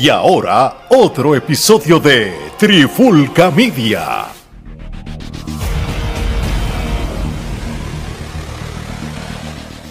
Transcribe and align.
Y 0.00 0.10
ahora, 0.10 0.86
otro 0.90 1.34
episodio 1.34 1.98
de 1.98 2.32
Trifulca 2.56 3.50
Media. 3.50 4.26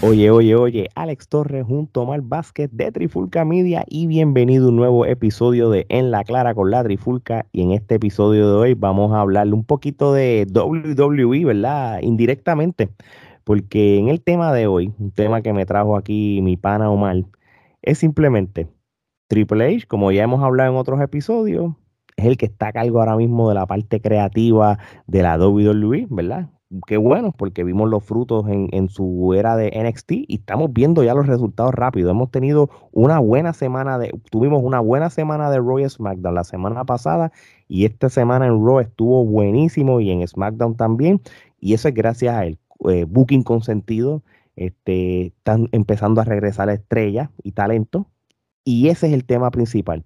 Oye, 0.02 0.32
oye, 0.32 0.56
oye, 0.56 0.90
Alex 0.96 1.28
Torres 1.28 1.66
junto 1.66 2.00
a 2.00 2.04
Omar 2.04 2.22
Vázquez 2.22 2.70
de 2.72 2.90
Trifulca 2.94 3.44
Media 3.44 3.84
y 3.90 4.08
bienvenido 4.08 4.68
a 4.68 4.70
un 4.70 4.78
nuevo 4.78 5.06
episodio 5.06 5.70
de 5.70 5.86
En 5.90 6.10
la 6.10 6.24
Clara 6.24 6.56
con 6.56 6.72
la 6.72 6.86
Trifulca. 6.86 7.46
Y 7.52 7.64
en 7.64 7.74
este 7.74 7.96
episodio 7.96 8.50
de 8.50 8.56
hoy 8.56 8.74
vamos 8.76 9.12
a 9.12 9.20
hablarle 9.20 9.56
un 9.56 9.66
poquito 9.66 10.14
de 10.14 10.48
WWE, 10.54 11.44
¿verdad? 11.44 12.00
Indirectamente, 12.02 12.88
porque 13.44 13.98
en 13.98 14.08
el 14.08 14.22
tema 14.22 14.54
de 14.54 14.68
hoy, 14.68 14.94
un 15.00 15.12
tema 15.12 15.42
que 15.42 15.52
me 15.52 15.66
trajo 15.66 15.98
aquí 15.98 16.40
mi 16.42 16.56
pana 16.56 16.90
Omar, 16.90 17.26
es 17.82 17.98
simplemente 17.98 18.68
Triple 19.28 19.76
H, 19.76 19.88
como 19.88 20.12
ya 20.12 20.24
hemos 20.24 20.44
hablado 20.44 20.72
en 20.72 20.78
otros 20.78 21.02
episodios, 21.02 21.74
es 22.16 22.26
el 22.26 22.38
que 22.38 22.48
está 22.48 22.70
a 22.70 22.74
cargo 22.74 23.00
ahora 23.00 23.16
mismo 23.16 23.50
de 23.50 23.56
la 23.56 23.66
parte 23.66 24.02
creativa 24.02 24.80
de 25.06 25.22
la 25.22 25.38
WWE, 25.38 26.08
¿verdad? 26.10 26.50
Qué 26.86 26.98
bueno, 26.98 27.32
porque 27.32 27.64
vimos 27.64 27.90
los 27.90 28.04
frutos 28.04 28.46
en, 28.50 28.90
su 28.90 29.34
era 29.34 29.56
de 29.56 29.72
NXT 29.72 30.12
y 30.28 30.36
estamos 30.36 30.74
viendo 30.74 31.02
ya 31.02 31.14
los 31.14 31.28
resultados 31.28 31.74
rápidos. 31.74 32.12
Hemos 32.12 32.30
tenido 32.30 32.70
una 32.92 33.20
buena 33.20 33.54
semana 33.54 33.98
de, 33.98 34.12
tuvimos 34.32 34.62
una 34.64 34.82
buena 34.82 35.10
semana 35.10 35.50
de 35.50 35.60
Raw 35.60 35.88
SmackDown 35.88 36.36
la 36.36 36.44
semana 36.44 36.84
pasada 36.84 37.32
y 37.70 37.86
esta 37.86 38.10
semana 38.10 38.48
en 38.48 38.66
Raw 38.66 38.82
estuvo 38.82 39.24
buenísimo 39.26 40.02
y 40.02 40.12
en 40.12 40.28
SmackDown 40.28 40.76
también. 40.76 41.22
Y 41.60 41.74
eso 41.74 41.88
es 41.88 41.94
gracias 41.94 42.36
al 42.36 42.58
eh, 42.90 43.06
booking 43.08 43.44
consentido. 43.44 44.24
Este, 44.58 45.28
están 45.28 45.70
empezando 45.72 46.20
a 46.20 46.26
regresar 46.26 46.70
estrellas 46.70 47.30
y 47.44 47.54
talento 47.54 48.08
y 48.68 48.90
ese 48.90 49.08
es 49.08 49.14
el 49.14 49.24
tema 49.24 49.50
principal. 49.50 50.04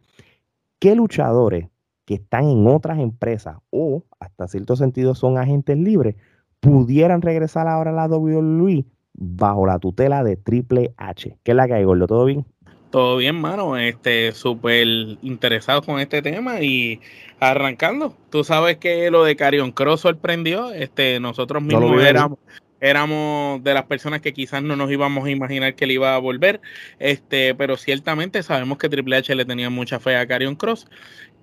¿Qué 0.77 0.96
luchadores 0.96 1.70
que 2.05 2.13
están 2.13 2.48
en 2.48 2.68
otras 2.68 2.99
empresas 2.99 3.58
o 3.72 4.04
hasta 4.20 4.48
cierto 4.48 4.76
sentido 4.76 5.16
son 5.16 5.40
agentes 5.40 5.80
libres 5.80 6.16
pudieran 6.60 7.24
regresar 7.24 7.68
ahora 7.68 7.90
a 7.90 7.94
la 7.94 8.08
WWE 8.08 8.85
bajo 9.13 9.66
la 9.66 9.80
tutela 9.80 10.24
de 10.24 10.38
Triple 10.38 10.94
H? 10.98 11.40
¿Qué 11.41 11.52
es 11.52 11.55
la 11.55 11.66
que 11.66 11.74
hay, 11.74 11.85
Gordo? 11.85 12.05
¿Todo 12.05 12.26
bien? 12.26 12.46
Todo 12.91 13.18
bien, 13.18 13.41
mano. 13.41 13.77
Este, 13.77 14.32
súper 14.32 14.85
interesado 15.24 15.82
con 15.82 16.00
este 16.00 16.22
tema 16.22 16.62
y 16.62 17.00
arrancando. 17.40 18.16
Tú 18.30 18.44
sabes 18.44 18.78
que 18.78 19.10
lo 19.10 19.24
de 19.24 19.35
Carion 19.35 19.72
Cross 19.72 20.02
sorprendió. 20.02 20.72
Este, 20.72 21.20
nosotros 21.20 21.63
mismos 21.63 22.00
éramos, 22.04 22.38
éramos 22.82 23.63
de 23.63 23.74
las 23.74 23.85
personas 23.85 24.21
que 24.21 24.34
quizás 24.34 24.62
no 24.62 24.76
nos 24.76 24.91
íbamos 24.91 25.26
a 25.26 25.29
imaginar 25.29 25.76
que 25.76 25.85
él 25.85 25.91
iba 25.91 26.15
a 26.15 26.18
volver, 26.18 26.60
este, 26.99 27.55
pero 27.55 27.77
ciertamente 27.77 28.43
sabemos 28.43 28.79
que 28.79 28.90
Triple 28.90 29.18
H 29.18 29.34
le 29.35 29.46
tenía 29.46 29.70
mucha 29.70 29.99
fe 29.99 30.18
a 30.18 30.27
Carion 30.27 30.55
Cross 30.55 30.88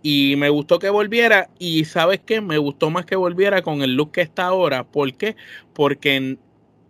y 0.03 0.35
me 0.37 0.49
gustó 0.51 0.79
que 0.79 0.91
volviera 0.91 1.49
y 1.59 1.85
sabes 1.85 2.21
qué, 2.27 2.41
me 2.41 2.59
gustó 2.59 2.91
más 2.91 3.07
que 3.07 3.17
volviera 3.17 3.63
con 3.63 3.83
el 3.83 3.95
look 3.95 4.13
que 4.13 4.21
está 4.21 4.47
ahora, 4.47 4.85
¿por 4.85 5.15
qué? 5.15 5.37
Porque 5.73 6.39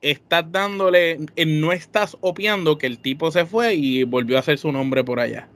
estás 0.01 0.51
dándole, 0.51 1.19
no 1.47 1.73
estás 1.73 2.17
opiando 2.21 2.79
que 2.79 2.87
el 2.87 2.99
tipo 2.99 3.31
se 3.31 3.45
fue 3.45 3.75
y 3.75 4.05
volvió 4.05 4.37
a 4.37 4.41
hacer 4.41 4.59
su 4.59 4.73
nombre 4.73 5.05
por 5.05 5.21
allá. 5.21 5.49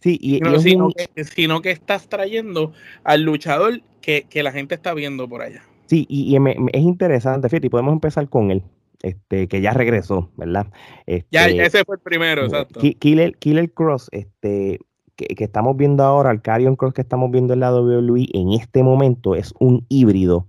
Sí, 0.00 0.18
y, 0.22 0.40
sino, 0.60 0.90
que, 0.90 1.24
sino, 1.24 1.60
que, 1.60 1.70
estás 1.70 2.08
trayendo 2.08 2.72
al 3.04 3.22
luchador 3.22 3.82
que, 4.00 4.26
que 4.28 4.42
la 4.42 4.52
gente 4.52 4.74
está 4.74 4.94
viendo 4.94 5.28
por 5.28 5.42
allá. 5.42 5.62
Sí, 5.88 6.06
y, 6.08 6.36
es 6.36 6.82
interesante, 6.82 7.48
fíjate, 7.48 7.66
y 7.66 7.70
podemos 7.70 7.94
empezar 7.94 8.28
con 8.28 8.50
él, 8.50 8.62
este, 9.02 9.48
que 9.48 9.62
ya 9.62 9.72
regresó, 9.72 10.30
¿verdad? 10.36 10.66
ya, 11.30 11.48
este, 11.48 11.64
ese 11.64 11.84
fue 11.84 11.96
el 11.96 12.02
primero, 12.02 12.44
exacto. 12.44 12.80
Killer, 12.98 13.34
Killer 13.38 13.72
Cross, 13.72 14.10
este, 14.12 14.80
que, 15.16 15.44
estamos 15.44 15.76
viendo 15.78 16.04
ahora, 16.04 16.30
el 16.30 16.42
Carrion 16.42 16.76
Cross 16.76 16.92
que 16.92 17.00
estamos 17.00 17.30
viendo 17.30 17.54
en 17.54 17.60
la 17.60 17.74
WWE 17.74 18.28
en 18.34 18.52
este 18.52 18.82
momento 18.82 19.34
es 19.34 19.54
un 19.58 19.86
híbrido 19.88 20.46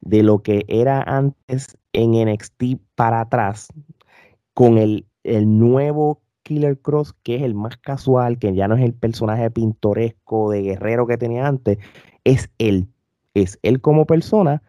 de 0.00 0.22
lo 0.22 0.42
que 0.42 0.64
era 0.68 1.02
antes 1.02 1.76
en 1.92 2.12
NXT 2.12 2.78
para 2.94 3.20
atrás, 3.20 3.68
con 4.54 4.78
el, 4.78 5.06
el 5.22 5.58
nuevo 5.58 6.22
Killer 6.42 6.78
Cross, 6.78 7.14
que 7.22 7.36
es 7.36 7.42
el 7.42 7.54
más 7.54 7.76
casual, 7.76 8.38
que 8.38 8.54
ya 8.54 8.68
no 8.68 8.76
es 8.76 8.82
el 8.82 8.94
personaje 8.94 9.50
pintoresco 9.50 10.50
de 10.50 10.62
guerrero 10.62 11.06
que 11.06 11.18
tenía 11.18 11.46
antes, 11.46 11.76
es 12.24 12.50
él. 12.56 12.88
Es 13.34 13.58
él 13.62 13.82
como 13.82 14.06
persona, 14.06 14.62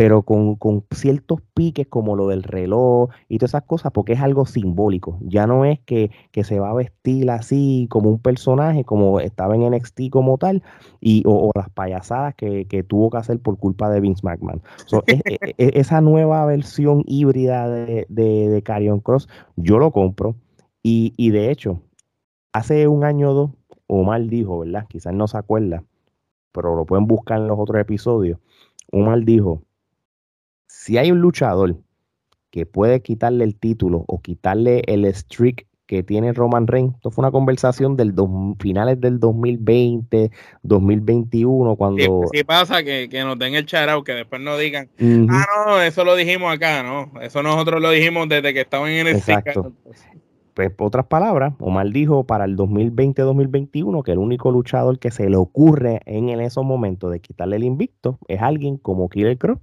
pero 0.00 0.22
con, 0.22 0.86
ciertos 0.92 1.42
piques 1.52 1.86
como 1.86 2.16
lo 2.16 2.28
del 2.28 2.42
reloj 2.42 3.10
y 3.28 3.36
todas 3.36 3.50
esas 3.50 3.64
cosas, 3.64 3.92
porque 3.92 4.14
es 4.14 4.20
algo 4.20 4.46
simbólico. 4.46 5.18
Ya 5.20 5.46
no 5.46 5.66
es 5.66 5.78
que, 5.80 6.10
se 6.42 6.58
va 6.58 6.70
a 6.70 6.74
vestir 6.74 7.30
así 7.30 7.86
como 7.90 8.08
un 8.08 8.18
personaje, 8.18 8.82
como 8.82 9.20
estaba 9.20 9.56
en 9.56 9.70
NXT 9.70 10.08
como 10.10 10.38
tal, 10.38 10.62
y, 11.02 11.22
o, 11.26 11.50
las 11.54 11.68
payasadas 11.68 12.34
que, 12.34 12.84
tuvo 12.88 13.10
que 13.10 13.18
hacer 13.18 13.40
por 13.40 13.58
culpa 13.58 13.90
de 13.90 14.00
Vince 14.00 14.22
McMahon. 14.24 14.62
E, 15.06 15.20
e, 15.22 15.54
e, 15.58 15.70
esa 15.78 16.00
nueva 16.00 16.46
versión 16.46 17.04
híbrida 17.06 17.68
de, 17.68 18.06
de, 18.08 18.62
Carrion 18.62 19.00
Cross, 19.00 19.28
yo 19.56 19.78
lo 19.78 19.90
compro. 19.90 20.34
Y, 20.82 21.12
y 21.18 21.28
de 21.28 21.50
hecho, 21.50 21.82
hace 22.54 22.88
un 22.88 23.04
año 23.04 23.32
o 23.32 23.34
dos, 23.34 23.50
Omar 23.86 24.22
dijo, 24.28 24.60
¿verdad? 24.60 24.86
Quizás 24.88 25.12
no 25.12 25.28
se 25.28 25.36
acuerda, 25.36 25.84
pero 26.52 26.74
lo 26.74 26.86
pueden 26.86 27.06
buscar 27.06 27.38
en 27.38 27.48
los 27.48 27.58
otros 27.58 27.78
episodios. 27.82 28.38
Omar 28.92 29.24
dijo 29.24 29.62
si 30.80 30.96
hay 30.96 31.12
un 31.12 31.20
luchador 31.20 31.76
que 32.50 32.64
puede 32.64 33.02
quitarle 33.02 33.44
el 33.44 33.54
título 33.54 34.02
o 34.08 34.22
quitarle 34.22 34.82
el 34.86 35.04
streak 35.14 35.66
que 35.86 36.02
tiene 36.02 36.32
Roman 36.32 36.66
Reigns. 36.66 36.94
Esto 36.94 37.10
fue 37.10 37.22
una 37.22 37.30
conversación 37.30 37.98
del 37.98 38.14
finales 38.58 38.98
del 38.98 39.20
2020, 39.20 40.30
2021, 40.62 41.76
cuando... 41.76 42.22
Sí, 42.32 42.44
pasa 42.44 42.82
que, 42.82 43.08
nos 43.24 43.38
den 43.38 43.56
el 43.56 43.66
charao, 43.66 44.04
que 44.04 44.12
después 44.12 44.40
no 44.40 44.56
digan, 44.56 44.88
ah, 45.28 45.44
no, 45.66 45.82
eso 45.82 46.02
lo 46.02 46.16
dijimos 46.16 46.50
acá, 46.50 46.82
¿no? 46.82 47.12
Eso 47.20 47.42
nosotros 47.42 47.82
lo 47.82 47.90
dijimos 47.90 48.30
desde 48.30 48.54
que 48.54 48.62
estaban 48.62 48.90
en 48.90 49.08
el 49.08 49.16
Exacto. 49.16 49.74
Pues, 50.54 50.72
otras 50.78 51.06
palabras, 51.06 51.52
Omar 51.58 51.90
dijo 51.90 52.24
para 52.24 52.46
el 52.46 52.56
2020-2021 52.56 54.02
que 54.02 54.12
el 54.12 54.18
único 54.18 54.50
luchador 54.50 54.98
que 54.98 55.10
se 55.10 55.28
le 55.28 55.36
ocurre 55.36 56.00
en 56.06 56.30
esos 56.40 56.64
momentos 56.64 57.12
de 57.12 57.20
quitarle 57.20 57.56
el 57.56 57.64
invicto 57.64 58.18
es 58.28 58.40
alguien 58.40 58.78
como 58.78 59.10
Killer 59.10 59.36
Cross 59.36 59.58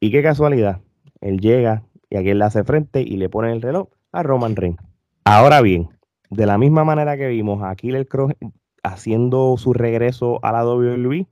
y 0.00 0.10
qué 0.10 0.22
casualidad, 0.22 0.80
él 1.20 1.40
llega 1.40 1.82
y 2.10 2.16
aquí 2.16 2.30
él 2.30 2.38
le 2.38 2.44
hace 2.44 2.64
frente 2.64 3.02
y 3.02 3.16
le 3.16 3.28
pone 3.28 3.52
el 3.52 3.62
reloj 3.62 3.88
a 4.12 4.22
Roman 4.22 4.56
Reigns. 4.56 4.78
Ahora 5.24 5.60
bien, 5.60 5.88
de 6.30 6.46
la 6.46 6.58
misma 6.58 6.84
manera 6.84 7.16
que 7.16 7.28
vimos 7.28 7.62
a 7.62 7.74
Killer 7.74 8.06
Cross 8.06 8.34
haciendo 8.82 9.56
su 9.56 9.72
regreso 9.72 10.38
a 10.44 10.52
la 10.52 10.64
WWE, 10.64 11.26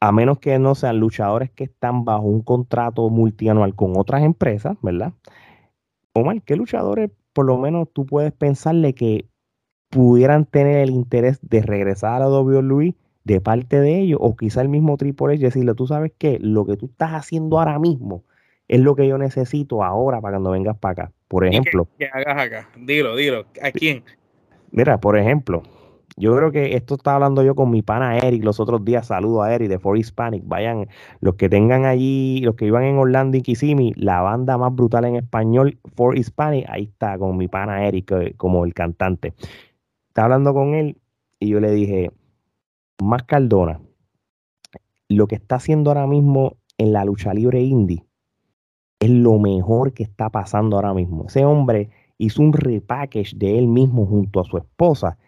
a 0.00 0.12
menos 0.12 0.38
que 0.38 0.58
no 0.58 0.74
sean 0.74 1.00
luchadores 1.00 1.50
que 1.50 1.64
están 1.64 2.04
bajo 2.04 2.24
un 2.24 2.42
contrato 2.42 3.08
multianual 3.08 3.74
con 3.74 3.96
otras 3.96 4.22
empresas, 4.22 4.76
¿verdad? 4.82 5.14
Omar, 6.12 6.42
¿qué 6.42 6.56
luchadores 6.56 7.10
por 7.32 7.46
lo 7.46 7.58
menos 7.58 7.88
tú 7.92 8.06
puedes 8.06 8.32
pensarle 8.32 8.94
que 8.94 9.28
pudieran 9.90 10.44
tener 10.44 10.78
el 10.78 10.90
interés 10.90 11.38
de 11.42 11.62
regresar 11.62 12.14
a 12.14 12.18
la 12.20 12.28
WWE 12.28 12.94
de 13.24 13.40
parte 13.40 13.80
de 13.80 14.00
ellos, 14.00 14.18
o 14.22 14.36
quizá 14.36 14.60
el 14.60 14.68
mismo 14.68 14.96
Triple 14.96 15.34
H 15.34 15.42
decirle, 15.42 15.74
tú 15.74 15.86
sabes 15.86 16.12
que 16.16 16.38
lo 16.40 16.66
que 16.66 16.76
tú 16.76 16.86
estás 16.86 17.12
haciendo 17.12 17.58
ahora 17.58 17.78
mismo 17.78 18.24
es 18.68 18.80
lo 18.80 18.94
que 18.94 19.08
yo 19.08 19.18
necesito 19.18 19.82
ahora 19.82 20.20
para 20.20 20.34
cuando 20.34 20.50
vengas 20.50 20.76
para 20.78 20.92
acá. 20.92 21.12
Por 21.28 21.46
ejemplo. 21.46 21.88
¿Qué, 21.98 22.06
hagas 22.06 22.46
acá? 22.46 22.68
Dilo, 22.76 23.16
dilo. 23.16 23.46
¿A 23.62 23.70
quién? 23.70 24.04
Mira, 24.70 24.98
por 24.98 25.18
ejemplo, 25.18 25.62
yo 26.16 26.36
creo 26.36 26.52
que 26.52 26.76
esto 26.76 26.94
está 26.94 27.14
hablando 27.14 27.42
yo 27.42 27.54
con 27.54 27.70
mi 27.70 27.82
pana 27.82 28.18
Eric 28.18 28.44
los 28.44 28.60
otros 28.60 28.84
días. 28.84 29.06
Saludo 29.06 29.42
a 29.42 29.54
Eric 29.54 29.68
de 29.68 29.78
For 29.78 29.96
Hispanic. 29.96 30.42
Vayan, 30.46 30.88
los 31.20 31.34
que 31.34 31.48
tengan 31.48 31.86
allí, 31.86 32.40
los 32.42 32.54
que 32.54 32.66
iban 32.66 32.84
en 32.84 32.98
Orlando 32.98 33.36
y 33.36 33.42
Kissimmee, 33.42 33.92
la 33.96 34.20
banda 34.20 34.56
más 34.58 34.74
brutal 34.74 35.04
en 35.06 35.16
español, 35.16 35.78
For 35.96 36.16
Hispanic, 36.16 36.66
ahí 36.68 36.84
está 36.84 37.18
con 37.18 37.36
mi 37.36 37.48
pana 37.48 37.86
Eric 37.86 38.36
como 38.36 38.64
el 38.64 38.74
cantante. 38.74 39.34
Está 40.08 40.24
hablando 40.24 40.54
con 40.54 40.74
él 40.74 40.98
y 41.40 41.48
yo 41.48 41.60
le 41.60 41.70
dije, 41.72 42.10
más 43.02 43.24
Cardona, 43.24 43.80
lo 45.08 45.26
que 45.26 45.36
está 45.36 45.56
haciendo 45.56 45.90
ahora 45.90 46.06
mismo 46.06 46.56
en 46.78 46.92
la 46.92 47.04
lucha 47.04 47.34
libre 47.34 47.62
indie 47.62 48.04
es 49.00 49.10
lo 49.10 49.38
mejor 49.38 49.92
que 49.92 50.02
está 50.02 50.30
pasando 50.30 50.76
ahora 50.76 50.94
mismo. 50.94 51.26
Ese 51.26 51.44
hombre 51.44 51.90
hizo 52.18 52.42
un 52.42 52.52
repackage 52.52 53.36
de 53.36 53.58
él 53.58 53.66
mismo 53.66 54.06
junto 54.06 54.40
a 54.40 54.44
su 54.44 54.56
esposa 54.56 55.18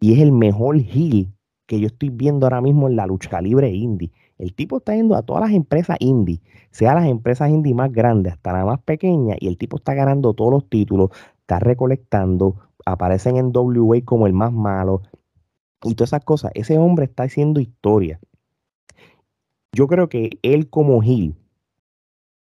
y 0.00 0.12
es 0.14 0.20
el 0.20 0.32
mejor 0.32 0.76
heel 0.76 1.32
que 1.66 1.80
yo 1.80 1.86
estoy 1.86 2.10
viendo 2.10 2.46
ahora 2.46 2.60
mismo 2.60 2.88
en 2.88 2.96
la 2.96 3.06
lucha 3.06 3.40
libre 3.40 3.70
indie. 3.70 4.10
El 4.38 4.54
tipo 4.54 4.78
está 4.78 4.94
yendo 4.94 5.14
a 5.14 5.22
todas 5.22 5.42
las 5.42 5.52
empresas 5.52 5.96
indie, 6.00 6.40
sea 6.70 6.94
las 6.94 7.06
empresas 7.06 7.48
indie 7.48 7.74
más 7.74 7.92
grandes 7.92 8.32
hasta 8.32 8.52
las 8.52 8.66
más 8.66 8.80
pequeñas, 8.80 9.38
y 9.40 9.46
el 9.46 9.56
tipo 9.56 9.76
está 9.76 9.94
ganando 9.94 10.34
todos 10.34 10.50
los 10.50 10.68
títulos, 10.68 11.10
está 11.38 11.60
recolectando, 11.60 12.56
aparecen 12.84 13.36
en 13.36 13.52
WA 13.54 14.00
como 14.04 14.26
el 14.26 14.32
más 14.32 14.52
malo, 14.52 15.02
y 15.84 15.94
todas 15.94 16.10
esas 16.10 16.24
cosas. 16.24 16.52
Ese 16.54 16.78
hombre 16.78 17.04
está 17.04 17.24
haciendo 17.24 17.60
historia. 17.60 18.20
Yo 19.72 19.86
creo 19.86 20.08
que 20.08 20.30
él 20.42 20.68
como 20.68 21.00
Gil, 21.00 21.34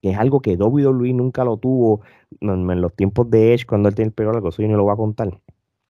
que 0.02 0.12
es 0.12 0.18
algo 0.18 0.42
que 0.42 0.56
WWE 0.56 1.14
nunca 1.14 1.44
lo 1.44 1.58
tuvo 1.58 2.02
en 2.42 2.82
los 2.82 2.94
tiempos 2.96 3.30
de 3.30 3.54
Edge, 3.54 3.66
cuando 3.66 3.90
él 3.90 3.96
tiene 3.96 4.10
el 4.10 4.14
pelo 4.14 4.34
largo, 4.34 4.50
eso 4.50 4.62
yo 4.62 4.68
no 4.68 4.78
lo 4.78 4.84
voy 4.84 4.94
a 4.94 4.98
contar. 4.98 5.40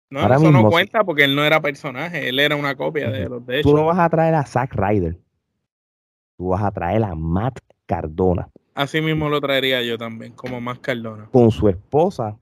No, 0.09 0.31
eso 0.31 0.51
no 0.51 0.69
cuenta 0.69 1.03
porque 1.03 1.23
él 1.23 1.35
no 1.35 1.43
era 1.43 1.59
personaje, 1.59 2.29
él 2.29 2.39
era 2.39 2.55
una 2.55 2.75
copia 2.75 3.09
de 3.09 3.27
los 3.27 3.43
de 3.47 3.59
hecho. 3.59 3.69
Tú 3.69 3.75
no 3.75 3.85
vas 3.85 3.97
a 3.97 4.07
traer 4.09 4.35
a 4.35 4.45
Zack 4.45 4.75
Ryder. 4.75 5.17
Tú 6.37 6.49
vas 6.49 6.61
a 6.61 6.71
traer 6.71 7.03
a 7.03 7.15
Matt 7.15 7.59
Cardona. 7.87 8.47
Así 8.75 9.01
mismo 9.01 9.29
lo 9.29 9.41
traería 9.41 9.81
yo 9.81 9.97
también, 9.97 10.33
como 10.33 10.61
Matt 10.61 10.81
Cardona. 10.81 11.29
Con 11.31 11.49
su 11.49 11.67
esposa. 11.67 12.37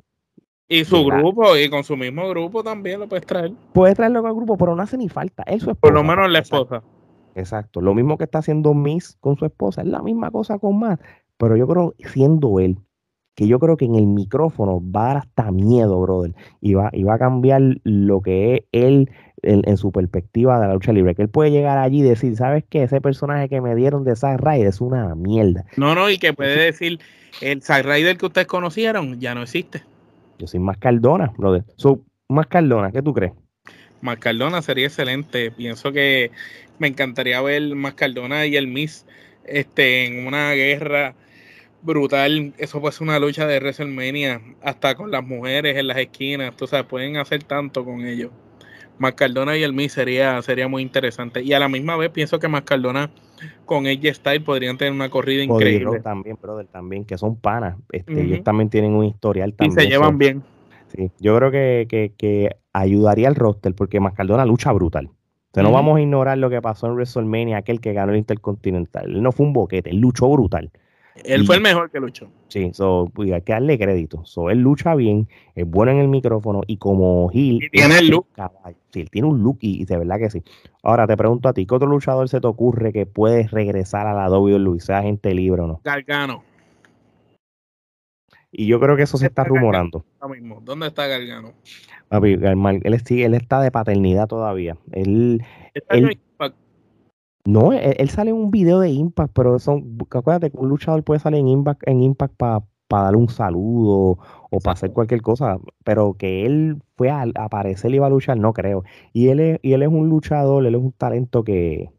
Y 0.71 0.85
su 0.85 1.03
grupo, 1.03 1.57
y 1.57 1.69
con 1.69 1.83
su 1.83 1.97
mismo 1.97 2.29
grupo 2.29 2.63
también 2.63 3.01
lo 3.01 3.09
puedes 3.09 3.25
traer. 3.25 3.51
Puedes 3.73 3.97
traerlo 3.97 4.21
con 4.21 4.31
el 4.31 4.37
grupo, 4.37 4.55
pero 4.55 4.73
no 4.73 4.81
hace 4.81 4.97
ni 4.97 5.09
falta. 5.09 5.43
Él, 5.43 5.59
su 5.59 5.69
esposa. 5.69 5.81
Por 5.81 5.93
lo 5.93 6.01
menos 6.01 6.31
la 6.31 6.39
esposa. 6.39 6.81
Exacto. 7.35 7.81
Lo 7.81 7.93
mismo 7.93 8.17
que 8.17 8.23
está 8.23 8.39
haciendo 8.39 8.73
Miss 8.73 9.17
con 9.19 9.35
su 9.35 9.45
esposa, 9.45 9.81
es 9.81 9.87
la 9.87 10.01
misma 10.01 10.31
cosa 10.31 10.59
con 10.59 10.79
Matt. 10.79 11.01
Pero 11.35 11.57
yo 11.57 11.67
creo, 11.67 11.93
siendo 12.13 12.61
él, 12.61 12.77
que 13.35 13.47
yo 13.47 13.59
creo 13.59 13.75
que 13.75 13.83
en 13.83 13.95
el 13.95 14.07
micrófono 14.07 14.81
va 14.81 15.03
a 15.03 15.07
dar 15.07 15.17
hasta 15.17 15.51
miedo, 15.51 15.99
brother. 15.99 16.33
Y 16.61 16.73
va, 16.73 16.89
y 16.93 17.03
va 17.03 17.15
a 17.15 17.19
cambiar 17.19 17.61
lo 17.83 18.21
que 18.21 18.55
es 18.55 18.61
él 18.71 19.11
en, 19.41 19.75
su 19.75 19.91
perspectiva 19.91 20.57
de 20.61 20.67
la 20.67 20.73
lucha 20.73 20.93
libre. 20.93 21.15
Que 21.15 21.23
él 21.23 21.29
puede 21.29 21.51
llegar 21.51 21.79
allí 21.79 21.99
y 21.99 22.03
decir, 22.03 22.37
¿sabes 22.37 22.63
qué? 22.69 22.83
Ese 22.83 23.01
personaje 23.01 23.49
que 23.49 23.59
me 23.59 23.75
dieron 23.75 24.05
de 24.05 24.15
Zack 24.15 24.39
Ryder 24.39 24.67
es 24.67 24.79
una 24.79 25.15
mierda. 25.15 25.65
No, 25.75 25.95
no, 25.95 26.09
y 26.09 26.17
que 26.17 26.31
puede 26.31 26.57
decir, 26.57 27.01
el 27.41 27.61
Zack 27.61 27.85
Ryder 27.85 28.15
que 28.17 28.27
ustedes 28.27 28.47
conocieron 28.47 29.19
ya 29.19 29.35
no 29.35 29.41
existe. 29.41 29.83
Yo 30.41 30.47
soy 30.47 30.59
más 30.59 30.79
Cardona, 30.79 31.31
brother. 31.37 31.63
Soy 31.75 32.01
más 32.27 32.47
Cardona, 32.47 32.91
¿qué 32.91 33.03
tú 33.03 33.13
crees? 33.13 33.33
Más 34.01 34.17
Cardona 34.17 34.63
sería 34.63 34.87
excelente. 34.87 35.51
Pienso 35.51 35.91
que 35.91 36.31
me 36.79 36.87
encantaría 36.87 37.39
ver 37.43 37.75
más 37.75 37.93
Cardona 37.93 38.47
y 38.47 38.55
el 38.55 38.65
Miss 38.65 39.05
este, 39.45 40.07
en 40.07 40.25
una 40.25 40.51
guerra 40.53 41.13
brutal. 41.83 42.55
Eso 42.57 42.81
puede 42.81 42.93
ser 42.93 43.03
una 43.03 43.19
lucha 43.19 43.45
de 43.45 43.59
WrestleMania, 43.59 44.41
hasta 44.63 44.95
con 44.95 45.11
las 45.11 45.23
mujeres 45.23 45.77
en 45.77 45.85
las 45.85 45.97
esquinas. 45.97 46.55
Tú 46.57 46.65
sabes, 46.65 46.87
pueden 46.87 47.17
hacer 47.17 47.43
tanto 47.43 47.85
con 47.85 48.03
ellos. 48.03 48.31
Mascardona 49.01 49.57
y 49.57 49.63
el 49.63 49.73
Miz 49.73 49.93
sería, 49.93 50.39
sería 50.43 50.67
muy 50.67 50.83
interesante. 50.83 51.41
Y 51.41 51.53
a 51.53 51.59
la 51.59 51.67
misma 51.67 51.97
vez 51.97 52.11
pienso 52.11 52.37
que 52.37 52.47
Mascardona 52.47 53.09
con 53.65 53.87
AJ 53.87 54.13
Style 54.13 54.41
podrían 54.41 54.77
tener 54.77 54.93
una 54.93 55.09
corrida 55.09 55.43
increíble. 55.43 55.99
también, 56.01 56.37
brother, 56.39 56.67
también, 56.67 57.03
que 57.03 57.17
son 57.17 57.35
panas. 57.35 57.77
Este, 57.91 58.21
Ellos 58.21 58.43
también 58.43 58.69
tienen 58.69 58.93
un 58.93 59.05
historial 59.05 59.55
también. 59.55 59.79
Y 59.79 59.81
se 59.83 59.89
llevan 59.89 60.19
bien. 60.19 60.43
Sí, 60.95 61.09
yo 61.19 61.35
creo 61.35 61.49
que, 61.49 62.13
que, 62.15 62.55
ayudaría 62.73 63.27
al 63.27 63.35
roster 63.35 63.73
porque 63.73 63.99
Mascardona 63.99 64.45
lucha 64.45 64.71
brutal. 64.71 65.09
O 65.53 65.61
no 65.63 65.71
vamos 65.71 65.97
a 65.97 66.01
ignorar 66.01 66.37
lo 66.37 66.49
que 66.49 66.61
pasó 66.61 66.85
en 66.87 66.93
WrestleMania, 66.93 67.57
aquel 67.57 67.81
que 67.81 67.93
ganó 67.93 68.11
el 68.11 68.19
Intercontinental. 68.19 69.15
Él 69.15 69.23
no 69.23 69.31
fue 69.31 69.47
un 69.47 69.53
boquete, 69.53 69.89
él 69.89 69.97
luchó 69.97 70.29
brutal. 70.29 70.71
Él 71.15 71.45
fue 71.45 71.55
el 71.55 71.61
mejor 71.61 71.89
que 71.91 71.99
luchó. 71.99 72.29
Sí, 72.47 72.71
so, 72.73 73.09
pues, 73.13 73.31
hay 73.31 73.41
que 73.41 73.53
darle 73.53 73.77
crédito. 73.77 74.25
So, 74.25 74.49
él 74.49 74.59
lucha 74.59 74.95
bien, 74.95 75.27
es 75.55 75.65
bueno 75.65 75.91
en 75.91 75.99
el 75.99 76.07
micrófono 76.07 76.61
y 76.67 76.77
como 76.77 77.29
Gil. 77.29 77.69
tiene 77.71 77.99
el 77.99 78.09
look. 78.09 78.27
Sí, 78.91 79.01
él 79.01 79.09
tiene 79.09 79.27
un 79.27 79.41
look 79.41 79.57
y, 79.61 79.85
de 79.85 79.97
verdad 79.97 80.17
que 80.19 80.29
sí. 80.29 80.43
Ahora 80.83 81.07
te 81.07 81.17
pregunto 81.17 81.49
a 81.49 81.53
ti, 81.53 81.65
¿qué 81.65 81.75
otro 81.75 81.87
luchador 81.87 82.27
se 82.29 82.41
te 82.41 82.47
ocurre 82.47 82.93
que 82.93 83.05
puedes 83.05 83.51
regresar 83.51 84.07
a 84.07 84.13
la 84.13 84.29
WWE, 84.29 84.79
sea 84.79 85.01
gente 85.01 85.33
libre 85.33 85.61
o 85.61 85.67
no? 85.67 85.81
Gargano. 85.83 86.43
Y 88.51 88.67
yo 88.67 88.79
creo 88.79 88.97
que 88.97 89.03
eso 89.03 89.17
se 89.17 89.27
está 89.27 89.43
rumorando. 89.45 90.03
Mismo. 90.29 90.59
¿Dónde 90.61 90.87
está 90.87 91.07
Gargano? 91.07 91.53
él, 92.11 92.81
él 92.83 93.33
está 93.33 93.61
de 93.61 93.71
paternidad 93.71 94.27
todavía. 94.27 94.75
Él, 94.91 95.41
él, 95.89 96.19
no, 97.45 97.73
e, 97.73 97.95
él, 97.99 98.09
sale 98.09 98.31
en 98.31 98.37
un 98.37 98.51
video 98.51 98.79
de 98.79 98.89
Impact, 98.89 99.33
pero 99.33 99.59
son, 99.59 99.97
acuérdate 100.11 100.51
que 100.51 100.57
un 100.57 100.69
luchador 100.69 101.03
puede 101.03 101.19
salir 101.19 101.39
en 101.39 101.47
Impact, 101.47 101.87
en 101.87 102.01
Impact 102.01 102.35
para 102.35 102.63
darle 102.89 103.17
un 103.17 103.29
saludo 103.29 104.19
o 104.49 104.59
para 104.59 104.73
hacer 104.73 104.91
cualquier 104.91 105.21
cosa, 105.21 105.59
pero 105.83 106.15
que 106.15 106.45
él 106.45 106.81
fue 106.97 107.09
a, 107.09 107.25
aparecer 107.35 107.91
y 107.91 107.95
iba 107.95 108.07
a 108.07 108.09
luchar, 108.09 108.37
no 108.37 108.53
creo. 108.53 108.83
Y 109.13 109.29
él, 109.29 109.39
es, 109.39 109.59
y 109.63 109.73
él 109.73 109.83
es 109.83 109.89
un 109.89 110.09
luchador, 110.09 110.65
él 110.65 110.75
es 110.75 110.81
un 110.81 110.91
talento 110.91 111.43
que 111.43 111.89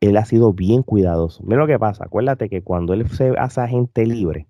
él 0.00 0.16
ha 0.16 0.24
sido 0.24 0.52
bien 0.52 0.82
cuidadoso. 0.82 1.42
Mira 1.44 1.60
lo 1.60 1.66
que 1.66 1.78
pasa, 1.78 2.04
acuérdate 2.04 2.48
que 2.48 2.62
cuando 2.62 2.92
él 2.92 3.08
se 3.08 3.30
hace 3.38 3.60
agente 3.60 4.06
libre, 4.06 4.46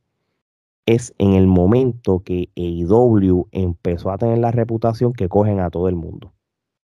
es 0.86 1.14
en 1.18 1.32
el 1.34 1.46
momento 1.46 2.22
que 2.24 2.50
AEW 2.56 3.48
empezó 3.52 4.10
a 4.10 4.18
tener 4.18 4.38
la 4.38 4.50
reputación 4.50 5.12
que 5.12 5.28
cogen 5.28 5.60
a 5.60 5.70
todo 5.70 5.88
el 5.88 5.94
mundo. 5.94 6.32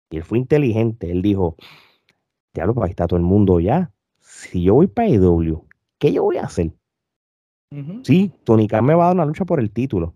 Y 0.09 0.17
él 0.17 0.23
fue 0.23 0.37
inteligente, 0.37 1.11
él 1.11 1.21
dijo, 1.21 1.55
diablo, 2.55 2.73
pues 2.73 2.85
ahí 2.85 2.91
está 2.91 3.07
todo 3.07 3.17
el 3.17 3.25
mundo 3.25 3.59
ya. 3.59 3.91
Si 4.19 4.63
yo 4.63 4.75
voy 4.75 4.87
para 4.87 5.09
IW, 5.09 5.57
e 5.57 5.75
¿qué 5.99 6.11
yo 6.11 6.23
voy 6.23 6.37
a 6.37 6.43
hacer? 6.43 6.71
Sí, 8.03 8.31
Tony 8.43 8.67
Khan 8.67 8.85
me 8.85 8.95
va 8.95 9.03
a 9.03 9.07
dar 9.07 9.15
una 9.15 9.25
lucha 9.25 9.45
por 9.45 9.59
el 9.59 9.71
título. 9.71 10.15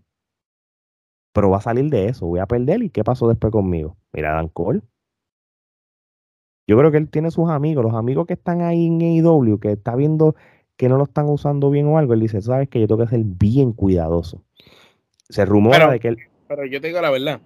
Pero 1.32 1.50
va 1.50 1.58
a 1.58 1.62
salir 1.62 1.90
de 1.90 2.08
eso, 2.08 2.26
voy 2.26 2.40
a 2.40 2.46
perder. 2.46 2.82
¿Y 2.82 2.90
qué 2.90 3.04
pasó 3.04 3.28
después 3.28 3.52
conmigo? 3.52 3.96
Mira, 4.12 4.32
Dan 4.32 4.48
Cole. 4.48 4.82
Yo 6.66 6.78
creo 6.78 6.90
que 6.90 6.98
él 6.98 7.08
tiene 7.08 7.30
sus 7.30 7.50
amigos, 7.50 7.84
los 7.84 7.94
amigos 7.94 8.26
que 8.26 8.34
están 8.34 8.62
ahí 8.62 8.86
en 8.86 9.00
AEW, 9.00 9.58
que 9.58 9.72
está 9.72 9.94
viendo 9.94 10.36
que 10.76 10.88
no 10.88 10.96
lo 10.96 11.04
están 11.04 11.28
usando 11.28 11.68
bien 11.68 11.86
o 11.88 11.98
algo. 11.98 12.14
Él 12.14 12.20
dice, 12.20 12.40
sabes 12.40 12.68
que 12.68 12.80
yo 12.80 12.86
tengo 12.86 13.02
que 13.04 13.10
ser 13.10 13.20
bien 13.22 13.72
cuidadoso. 13.72 14.42
Se 15.28 15.44
rumora 15.44 15.90
de 15.90 16.00
que 16.00 16.08
él. 16.08 16.18
Pero 16.48 16.64
yo 16.64 16.80
te 16.80 16.86
digo 16.86 17.00
la 17.00 17.10
verdad. 17.10 17.40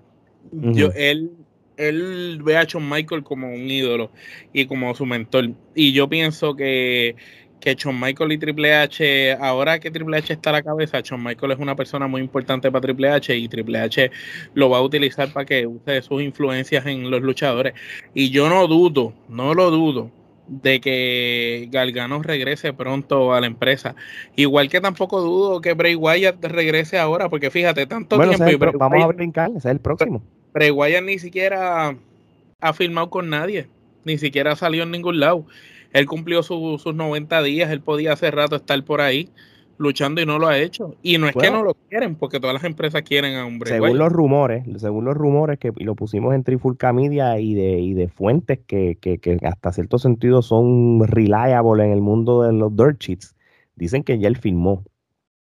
Yo, 0.53 0.91
él, 0.95 1.33
él 1.77 2.41
ve 2.43 2.57
a 2.57 2.65
Shawn 2.65 2.89
Michael 2.89 3.23
como 3.23 3.49
un 3.49 3.71
ídolo 3.71 4.11
y 4.53 4.67
como 4.67 4.95
su 4.95 5.07
mentor. 5.07 5.51
Y 5.75 5.93
yo 5.93 6.09
pienso 6.09 6.55
que, 6.55 7.17
que 7.61 7.75
Shawn 7.75 7.99
Michael 7.99 8.33
y 8.33 8.39
Triple 8.39 8.75
H, 8.75 9.33
ahora 9.41 9.79
que 9.79 9.91
Triple 9.91 10.19
H 10.19 10.33
está 10.33 10.51
a 10.51 10.55
la 10.55 10.63
cabeza, 10.63 11.01
Shawn 11.01 11.23
Michael 11.23 11.53
es 11.53 11.59
una 11.59 11.75
persona 11.77 12.07
muy 12.07 12.21
importante 12.21 12.71
para 12.71 12.83
Triple 12.83 13.09
H 13.09 13.37
y 13.37 13.49
Triple 13.49 13.79
H 13.79 14.11
lo 14.55 14.71
va 14.71 14.79
a 14.79 14.83
utilizar 14.83 15.33
para 15.33 15.47
que 15.47 15.67
use 15.67 16.03
sus 16.03 16.23
influencias 16.23 16.87
en 16.87 17.11
los 17.11 17.23
luchadores. 17.23 17.75
Y 18.13 18.31
yo 18.31 18.49
no 18.49 18.67
dudo, 18.67 19.15
no 19.29 19.55
lo 19.55 19.71
dudo 19.71 20.11
de 20.47 20.81
que 20.81 21.69
Galgano 21.71 22.23
regrese 22.23 22.73
pronto 22.73 23.33
a 23.33 23.41
la 23.41 23.47
empresa. 23.47 23.95
Igual 24.37 24.69
que 24.69 24.81
tampoco 24.81 25.21
dudo 25.21 25.61
que 25.61 25.73
Bray 25.73 25.95
Wyatt 25.95 26.45
regrese 26.45 26.99
ahora, 26.99 27.29
porque 27.29 27.51
fíjate, 27.51 27.87
tanto 27.87 28.19
tiempo. 28.19 28.79
vamos 28.79 29.05
a 29.05 29.07
brincar, 29.07 29.51
ese 29.51 29.59
es 29.59 29.65
el 29.67 29.81
próximo. 29.81 30.23
Bray 30.55 30.71
Wyatt 30.71 31.03
ni 31.03 31.19
siquiera 31.19 31.97
ha 32.61 32.73
firmado 32.73 33.11
con 33.11 33.29
nadie, 33.29 33.67
ni 34.05 34.17
siquiera 34.19 34.55
salió 34.55 34.85
en 34.85 34.93
ningún 34.93 35.19
lado. 35.19 35.45
Él 35.93 36.07
cumplió 36.07 36.43
sus 36.43 36.87
90 36.95 37.43
días, 37.43 37.71
él 37.71 37.81
podía 37.81 38.13
hace 38.13 38.31
rato 38.31 38.57
estar 38.57 38.83
por 38.85 39.01
ahí 39.01 39.29
luchando 39.79 40.21
y 40.21 40.27
no 40.27 40.39
lo 40.39 40.47
ha 40.47 40.59
hecho. 40.59 40.95
Y 41.03 41.19
no 41.19 41.29
es 41.29 41.35
que 41.35 41.51
no 41.51 41.65
lo 41.65 41.75
quieren, 41.75 42.15
porque 42.15 42.39
todas 42.39 42.55
las 42.55 42.65
empresas 42.65 43.03
quieren 43.03 43.37
a 43.37 43.45
un 43.45 43.59
Bray 43.59 43.75
Según 43.75 43.99
los 43.99 44.13
rumores, 44.13 44.65
según 44.79 45.05
los 45.05 45.17
rumores 45.17 45.59
que 45.59 45.73
lo 45.77 45.97
pusimos 45.97 46.35
en 46.35 46.45
Trifulca 46.45 46.93
Media 46.93 47.39
y 47.39 47.55
de, 47.55 47.81
y 47.81 47.95
de 47.95 48.09
fuentes 48.09 48.61
que, 48.67 48.97
que, 49.01 49.19
que 49.19 49.39
hasta 49.43 49.73
cierto 49.73 49.99
sentido 49.99 50.43
son 50.43 51.07
reliable 51.07 51.85
en 51.85 51.91
el 51.91 52.01
mundo 52.01 52.43
de 52.43 52.53
los 52.53 52.77
dirt 52.77 53.01
sheets, 53.01 53.35
dicen 53.75 54.05
que 54.05 54.19
ya 54.21 54.29
él 54.29 54.37
firmó 54.37 54.85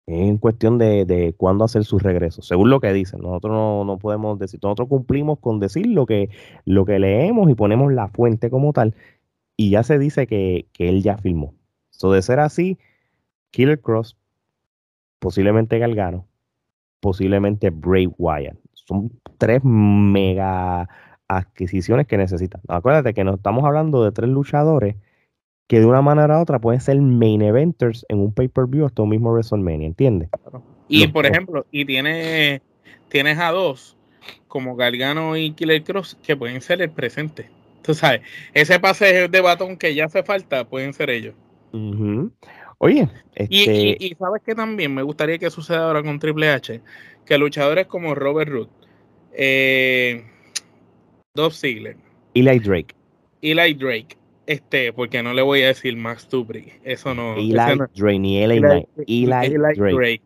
en 0.08 0.38
cuestión 0.38 0.78
de, 0.78 1.06
de 1.06 1.34
cuándo 1.34 1.66
hacer 1.66 1.84
su 1.84 2.00
regreso, 2.00 2.42
según 2.42 2.70
lo 2.70 2.80
que 2.80 2.94
dicen. 2.94 3.22
Nosotros 3.22 3.86
no, 3.86 4.00
podemos 4.00 4.40
decir, 4.40 4.60
nosotros 4.64 4.88
cumplimos 4.88 5.40
con 5.40 5.60
decir 5.60 5.86
lo 5.86 6.06
que, 6.06 6.30
lo 6.66 6.86
que 6.86 6.98
leemos 6.98 7.50
y 7.52 7.56
ponemos 7.56 7.94
la 7.94 8.08
fuente 8.08 8.50
como 8.50 8.72
tal, 8.74 8.96
y 9.58 9.72
ya 9.72 9.84
se 9.84 10.00
dice 10.00 10.26
que, 10.26 10.68
él 10.80 11.04
ya 11.04 11.18
filmó. 11.18 11.54
So, 11.90 12.12
de 12.14 12.22
ser 12.22 12.40
así, 12.40 12.78
Killer 13.52 13.82
Cross, 13.82 14.18
posiblemente 15.20 15.78
Galgano, 15.78 16.26
posiblemente 17.02 17.70
Brave 17.70 18.12
Wyatt. 18.18 18.58
Son 18.74 19.12
tres 19.38 19.62
mega 19.64 20.88
adquisiciones 21.28 22.08
que 22.08 22.18
necesitan. 22.18 22.62
Acuérdate 22.70 23.14
que 23.14 23.26
no 23.26 23.34
estamos 23.36 23.66
hablando 23.66 24.06
de 24.06 24.14
tres 24.14 24.30
luchadores 24.30 24.96
que 25.68 25.80
de 25.80 25.86
una 25.86 26.02
manera 26.02 26.40
u 26.40 26.42
otra 26.42 26.60
pueden 26.60 26.82
ser 26.82 27.00
main 27.02 27.42
eventers 27.42 28.06
en 28.10 28.20
un 28.20 28.34
pay-per-view 28.34 28.86
hasta 28.86 29.02
un 29.02 29.10
mismo 29.10 29.32
WrestleMania, 29.32 29.88
¿entiendes? 29.88 30.30
Y 30.88 31.08
por 31.08 31.26
ejemplo, 31.26 31.66
y 31.72 31.86
tiene, 31.86 32.62
tienes 33.10 33.38
a 33.38 33.52
dos, 33.52 33.98
como 34.48 34.76
Gargano 34.76 35.36
y 35.36 35.52
Killer 35.52 35.84
Cross, 35.84 36.18
que 36.24 36.38
pueden 36.38 36.62
ser 36.62 36.82
el 36.82 36.90
presente. 36.90 37.50
Tú 37.82 37.94
sabes, 37.94 38.22
ese 38.54 38.80
pase 38.80 39.28
de 39.28 39.42
batón 39.42 39.78
que 39.78 39.94
ya 39.94 40.06
hace 40.06 40.24
falta, 40.24 40.66
pueden 40.66 40.94
ser 40.94 41.10
ellos. 41.10 41.36
Oye, 42.80 43.10
este... 43.36 43.98
y, 44.00 44.16
sabes 44.18 44.42
que 44.44 44.56
también 44.56 44.94
me 44.94 45.02
gustaría 45.02 45.38
que 45.38 45.50
suceda 45.50 45.88
ahora 45.88 46.04
con 46.04 46.20
Triple 46.20 46.50
H, 46.50 46.82
que 47.26 47.38
luchadores 47.38 47.88
como 47.88 48.16
Robert 48.16 48.50
Root, 48.50 48.70
eh, 49.34 50.26
Dolph 51.34 51.54
Ziggler, 51.54 51.98
Eli 52.34 52.60
Drake, 52.60 52.96
Eli 53.42 53.74
Drake, 53.74 54.18
este, 54.48 54.94
porque 54.94 55.22
no 55.22 55.34
le 55.34 55.42
voy 55.42 55.62
a 55.62 55.68
decir 55.68 55.96
Max 55.96 56.28
Dupri, 56.30 56.74
eso 56.84 57.14
no. 57.14 57.36
Eli 57.36 57.52
Drake, 57.52 58.20
ni 58.20 58.42
Eli, 58.42 58.86
Eli, 59.06 59.52
Drake. 59.76 60.22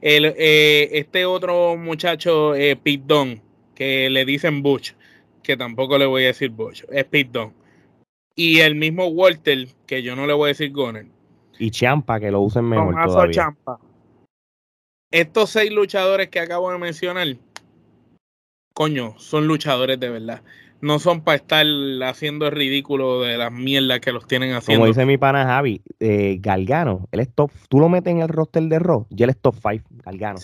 El, 0.00 0.24
eh, 0.36 0.88
este 0.92 1.26
otro 1.26 1.76
muchacho, 1.76 2.54
eh, 2.54 2.76
Pete 2.76 3.02
Dunne, 3.06 3.42
que 3.74 4.08
le 4.08 4.24
dicen 4.24 4.62
Butch, 4.62 4.94
que 5.42 5.56
tampoco 5.56 5.98
le 5.98 6.06
voy 6.06 6.22
a 6.24 6.28
decir 6.28 6.50
Butch, 6.50 6.84
es 6.90 7.04
Pete 7.04 7.30
Dunne. 7.32 7.52
Y 8.36 8.60
el 8.60 8.76
mismo 8.76 9.08
Walter, 9.08 9.66
que 9.84 10.00
yo 10.04 10.14
no 10.14 10.24
le 10.24 10.32
voy 10.32 10.46
a 10.46 10.48
decir 10.48 10.70
Gunner. 10.72 11.06
Y 11.58 11.72
Champa, 11.72 12.20
que 12.20 12.30
lo 12.30 12.40
usen 12.40 12.66
mejor 12.66 12.94
todavía. 13.04 13.32
Champa. 13.32 13.80
Estos 15.10 15.50
seis 15.50 15.72
luchadores 15.72 16.28
que 16.28 16.38
acabo 16.38 16.70
de 16.70 16.78
mencionar, 16.78 17.26
coño, 18.74 19.18
son 19.18 19.48
luchadores 19.48 19.98
de 19.98 20.08
verdad. 20.08 20.42
No 20.80 20.98
son 20.98 21.22
para 21.22 21.36
estar 21.36 21.66
haciendo 22.04 22.46
el 22.46 22.52
ridículo 22.52 23.22
de 23.22 23.36
las 23.36 23.52
mierdas 23.52 24.00
que 24.00 24.12
los 24.12 24.26
tienen 24.26 24.52
haciendo. 24.52 24.80
Como 24.80 24.88
dice 24.88 25.04
mi 25.06 25.18
pana 25.18 25.44
Javi, 25.44 25.82
eh, 25.98 26.38
Galgano, 26.40 27.08
él 27.10 27.20
es 27.20 27.28
top, 27.34 27.50
tú 27.68 27.80
lo 27.80 27.88
metes 27.88 28.12
en 28.12 28.20
el 28.20 28.28
roster 28.28 28.62
de 28.62 28.78
Raw 28.78 29.06
y 29.10 29.22
él 29.22 29.30
es 29.30 29.38
top 29.38 29.56
5, 29.60 29.84
Galgano. 30.04 30.38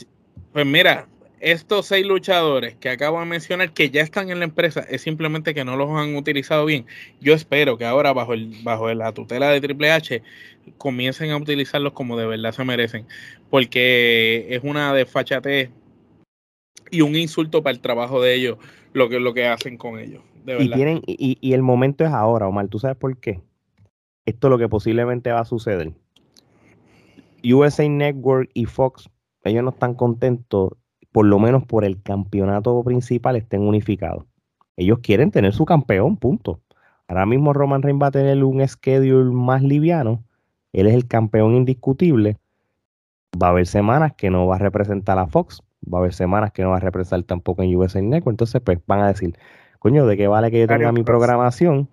Pues 0.52 0.66
mira, 0.66 1.06
estos 1.44 1.86
seis 1.86 2.06
luchadores 2.06 2.74
que 2.76 2.88
acabo 2.88 3.20
de 3.20 3.26
mencionar 3.26 3.72
que 3.72 3.90
ya 3.90 4.00
están 4.00 4.30
en 4.30 4.38
la 4.38 4.46
empresa 4.46 4.80
es 4.88 5.02
simplemente 5.02 5.52
que 5.52 5.64
no 5.64 5.76
los 5.76 5.90
han 5.90 6.16
utilizado 6.16 6.64
bien. 6.64 6.86
Yo 7.20 7.34
espero 7.34 7.76
que 7.76 7.84
ahora 7.84 8.12
bajo 8.14 8.32
el 8.32 8.54
bajo 8.62 8.92
la 8.94 9.12
tutela 9.12 9.50
de 9.50 9.60
Triple 9.60 9.92
H 9.92 10.22
comiencen 10.78 11.30
a 11.30 11.36
utilizarlos 11.36 11.92
como 11.92 12.16
de 12.16 12.26
verdad 12.26 12.52
se 12.52 12.64
merecen, 12.64 13.06
porque 13.50 14.46
es 14.48 14.60
una 14.64 14.94
desfachatez 14.94 15.70
y 16.90 17.00
un 17.00 17.16
insulto 17.16 17.62
para 17.62 17.74
el 17.74 17.80
trabajo 17.80 18.20
de 18.20 18.34
ellos 18.34 18.58
lo 18.92 19.08
que 19.08 19.20
lo 19.20 19.34
que 19.34 19.46
hacen 19.46 19.76
con 19.76 19.98
ellos. 19.98 20.22
De 20.44 20.62
y 20.62 20.70
tienen 20.70 21.02
y, 21.06 21.38
y 21.40 21.52
el 21.52 21.62
momento 21.62 22.04
es 22.04 22.10
ahora, 22.10 22.48
Omar. 22.48 22.68
¿Tú 22.68 22.78
sabes 22.78 22.96
por 22.96 23.16
qué? 23.18 23.40
Esto 24.26 24.46
es 24.46 24.50
lo 24.50 24.58
que 24.58 24.68
posiblemente 24.68 25.32
va 25.32 25.40
a 25.40 25.44
suceder. 25.44 25.92
USA 27.44 27.88
Network 27.88 28.50
y 28.54 28.64
Fox, 28.64 29.10
ellos 29.42 29.62
no 29.62 29.70
están 29.70 29.94
contentos 29.94 30.72
por 31.12 31.26
lo 31.26 31.38
menos 31.38 31.64
por 31.64 31.84
el 31.84 32.02
campeonato 32.02 32.82
principal, 32.82 33.36
estén 33.36 33.62
unificados. 33.62 34.24
Ellos 34.76 34.98
quieren 35.00 35.30
tener 35.30 35.52
su 35.52 35.64
campeón, 35.64 36.16
punto. 36.16 36.60
Ahora 37.06 37.26
mismo 37.26 37.52
Roman 37.52 37.82
Reigns 37.82 38.02
va 38.02 38.06
a 38.08 38.10
tener 38.10 38.42
un 38.42 38.66
schedule 38.66 39.30
más 39.30 39.62
liviano. 39.62 40.24
Él 40.72 40.88
es 40.88 40.94
el 40.94 41.06
campeón 41.06 41.54
indiscutible. 41.54 42.38
Va 43.40 43.48
a 43.48 43.50
haber 43.50 43.66
semanas 43.66 44.14
que 44.14 44.30
no 44.30 44.46
va 44.46 44.56
a 44.56 44.58
representar 44.58 45.18
a 45.18 45.26
Fox. 45.26 45.62
Va 45.92 45.98
a 45.98 46.00
haber 46.00 46.14
semanas 46.14 46.52
que 46.52 46.62
no 46.62 46.70
va 46.70 46.76
a 46.76 46.80
representar 46.80 47.22
tampoco 47.24 47.62
en 47.62 47.74
USA 47.76 48.00
Network. 48.00 48.34
Entonces, 48.34 48.60
pues 48.62 48.78
van 48.86 49.00
a 49.00 49.08
decir, 49.08 49.38
coño, 49.78 50.06
¿de 50.06 50.16
qué 50.16 50.26
vale 50.28 50.50
que 50.50 50.60
yo 50.60 50.66
tenga 50.66 50.92
mi 50.92 51.02
programación? 51.02 51.88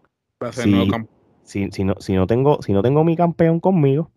Si, 1.43 1.69
si, 1.71 1.83
no, 1.83 1.95
si, 2.00 2.13
no 2.13 2.27
tengo, 2.27 2.62
si 2.62 2.71
no 2.71 2.81
tengo 2.81 3.03
mi 3.03 3.15
campeón 3.15 3.60
conmigo, 3.60 4.12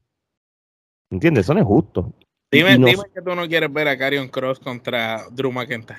¿entiendes? 1.10 1.46
Eso 1.46 1.54
no 1.54 1.60
es 1.60 1.66
justo. 1.66 2.12
Dime, 2.50 2.76
dime 2.76 3.02
que 3.12 3.20
tú 3.20 3.34
no 3.34 3.48
quieres 3.48 3.72
ver 3.72 3.88
a 3.88 3.98
Carion 3.98 4.28
Cross 4.28 4.60
contra 4.60 5.22
Drew 5.32 5.50
McIntyre. 5.50 5.98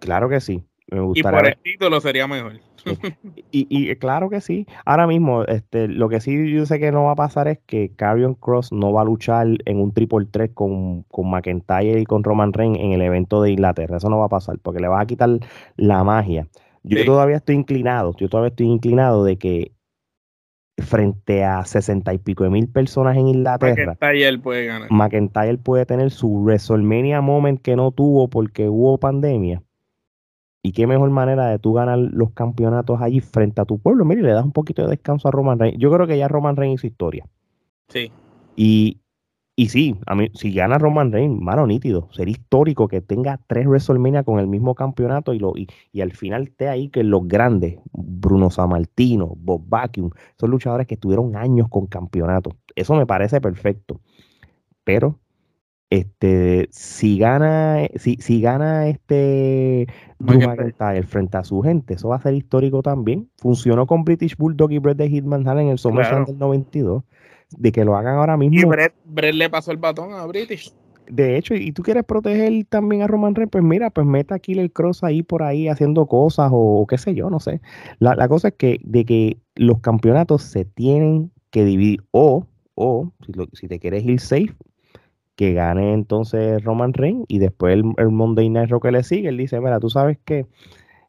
claro 0.00 0.28
que 0.28 0.40
sí. 0.40 0.64
Me 0.90 1.00
gustaría 1.00 1.38
y 1.38 1.42
por 1.42 1.48
el 1.48 1.56
título 1.62 2.00
sería 2.00 2.26
mejor. 2.26 2.60
y, 3.50 3.66
y, 3.68 3.94
claro 3.96 4.30
que 4.30 4.40
sí. 4.40 4.66
Ahora 4.84 5.06
mismo, 5.06 5.44
este, 5.44 5.88
lo 5.88 6.08
que 6.08 6.20
sí 6.20 6.50
yo 6.52 6.66
sé 6.66 6.80
que 6.80 6.92
no 6.92 7.04
va 7.04 7.12
a 7.12 7.16
pasar 7.16 7.48
es 7.48 7.58
que 7.66 7.92
Carion 7.94 8.34
Cross 8.34 8.72
no 8.72 8.92
va 8.92 9.02
a 9.02 9.04
luchar 9.04 9.46
en 9.64 9.80
un 9.80 9.92
triple 9.92 10.26
3 10.30 10.50
con, 10.54 11.02
con 11.04 11.30
McIntyre 11.30 12.00
y 12.00 12.06
con 12.06 12.24
Roman 12.24 12.52
Reigns 12.52 12.78
en 12.78 12.92
el 12.92 13.02
evento 13.02 13.42
de 13.42 13.52
Inglaterra. 13.52 13.98
Eso 13.98 14.08
no 14.08 14.18
va 14.18 14.26
a 14.26 14.30
pasar 14.30 14.58
porque 14.60 14.80
le 14.80 14.88
va 14.88 15.00
a 15.00 15.06
quitar 15.06 15.30
la 15.76 16.02
magia. 16.04 16.48
Yo 16.82 17.04
todavía 17.04 17.36
estoy 17.36 17.56
inclinado, 17.56 18.16
yo 18.16 18.28
todavía 18.28 18.48
estoy 18.48 18.66
inclinado 18.66 19.22
de 19.22 19.36
que 19.36 19.72
frente 20.78 21.44
a 21.44 21.64
sesenta 21.66 22.14
y 22.14 22.18
pico 22.18 22.44
de 22.44 22.50
mil 22.50 22.68
personas 22.68 23.16
en 23.16 23.28
Inglaterra. 23.28 23.96
McIntyre 24.00 24.38
puede 24.38 24.66
ganar. 24.66 24.90
McIntyre 24.90 25.58
puede 25.58 25.84
tener 25.84 26.10
su 26.10 26.42
WrestleMania 26.42 27.20
moment 27.20 27.60
que 27.60 27.76
no 27.76 27.92
tuvo 27.92 28.28
porque 28.28 28.68
hubo 28.68 28.98
pandemia. 28.98 29.62
Y 30.62 30.72
qué 30.72 30.86
mejor 30.86 31.10
manera 31.10 31.46
de 31.48 31.58
tú 31.58 31.72
ganar 31.72 31.98
los 31.98 32.32
campeonatos 32.32 33.00
allí 33.00 33.20
frente 33.20 33.60
a 33.60 33.64
tu 33.64 33.78
pueblo. 33.78 34.04
Mire, 34.04 34.22
le 34.22 34.32
das 34.32 34.44
un 34.44 34.52
poquito 34.52 34.82
de 34.82 34.88
descanso 34.88 35.28
a 35.28 35.30
Roman 35.30 35.58
Reigns. 35.58 35.78
Yo 35.78 35.90
creo 35.90 36.06
que 36.06 36.18
ya 36.18 36.28
Roman 36.28 36.56
Reigns 36.56 36.80
hizo 36.80 36.86
historia. 36.86 37.26
Sí. 37.88 38.12
Y, 38.56 39.00
y 39.56 39.68
sí, 39.68 39.96
a 40.06 40.14
mí, 40.14 40.30
si 40.34 40.52
gana 40.52 40.78
Roman 40.78 41.12
Reigns, 41.12 41.40
mano 41.40 41.66
nítido, 41.66 42.08
sería 42.12 42.32
histórico 42.32 42.88
que 42.88 43.00
tenga 43.00 43.40
tres 43.46 43.66
WrestleMania 43.66 44.22
con 44.22 44.38
el 44.38 44.46
mismo 44.46 44.74
campeonato 44.74 45.32
y, 45.32 45.38
lo, 45.38 45.54
y, 45.56 46.00
al 46.00 46.12
final 46.12 46.44
esté 46.44 46.68
ahí 46.68 46.88
que 46.88 47.04
los 47.04 47.26
grandes, 47.26 47.78
Bruno 47.92 48.50
Samartino, 48.50 49.34
Bob 49.36 49.62
Vacuum, 49.66 50.10
son 50.38 50.50
luchadores 50.50 50.86
que 50.86 50.96
tuvieron 50.96 51.36
años 51.36 51.68
con 51.68 51.86
campeonato. 51.86 52.56
Eso 52.74 52.94
me 52.94 53.06
parece 53.06 53.40
perfecto. 53.40 54.00
Pero 54.84 55.18
este 55.90 56.68
si 56.70 57.18
gana 57.18 57.80
si, 57.96 58.16
si 58.16 58.40
gana 58.40 58.88
este 58.88 59.82
el 59.82 61.04
frente 61.04 61.36
a 61.36 61.44
su 61.44 61.62
gente 61.62 61.94
eso 61.94 62.08
va 62.08 62.16
a 62.16 62.22
ser 62.22 62.34
histórico 62.34 62.82
también 62.82 63.28
funcionó 63.38 63.86
con 63.86 64.04
British 64.04 64.36
Bulldog 64.36 64.70
y 64.70 64.78
Bret 64.78 64.96
de 64.96 65.08
Hitman 65.08 65.46
en 65.58 65.68
el 65.68 65.78
SummerSlam 65.78 66.24
del 66.26 66.38
92 66.38 67.02
de 67.56 67.72
que 67.72 67.84
lo 67.84 67.96
hagan 67.96 68.16
ahora 68.16 68.36
mismo. 68.36 68.60
Y 68.60 68.64
Brett, 68.64 68.94
le 69.34 69.50
pasó 69.50 69.70
el 69.72 69.78
batón 69.78 70.12
a 70.12 70.26
British. 70.26 70.72
De 71.08 71.36
hecho, 71.36 71.54
y 71.54 71.72
tú 71.72 71.82
quieres 71.82 72.04
proteger 72.04 72.64
también 72.68 73.02
a 73.02 73.08
Roman 73.08 73.34
Reigns, 73.34 73.50
pues 73.50 73.64
mira, 73.64 73.90
pues 73.90 74.06
meta 74.06 74.36
aquí 74.36 74.52
el 74.52 74.70
Cross 74.70 75.02
ahí 75.02 75.24
por 75.24 75.42
ahí 75.42 75.66
haciendo 75.66 76.06
cosas 76.06 76.50
o, 76.52 76.86
qué 76.88 76.98
sé 76.98 77.14
yo, 77.16 77.30
no 77.30 77.40
sé. 77.40 77.60
La, 77.98 78.28
cosa 78.28 78.48
es 78.48 78.54
que 78.54 78.80
de 78.84 79.04
que 79.04 79.38
los 79.56 79.80
campeonatos 79.80 80.42
se 80.42 80.64
tienen 80.64 81.32
que 81.50 81.64
dividir 81.64 82.04
o, 82.12 82.46
o 82.76 83.12
si, 83.26 83.32
si 83.54 83.66
te 83.66 83.80
quieres 83.80 84.04
ir 84.04 84.20
safe, 84.20 84.54
que 85.40 85.54
gane 85.54 85.94
entonces 85.94 86.62
Roman 86.62 86.92
Reigns 86.92 87.24
y 87.26 87.38
después 87.38 87.72
el, 87.72 87.84
el 87.96 88.10
Monday 88.10 88.50
Night 88.50 88.68
Raw 88.68 88.78
que 88.78 88.92
le 88.92 89.02
sigue, 89.02 89.30
él 89.30 89.38
dice, 89.38 89.58
mira, 89.58 89.80
tú 89.80 89.88
sabes 89.88 90.18
que 90.22 90.44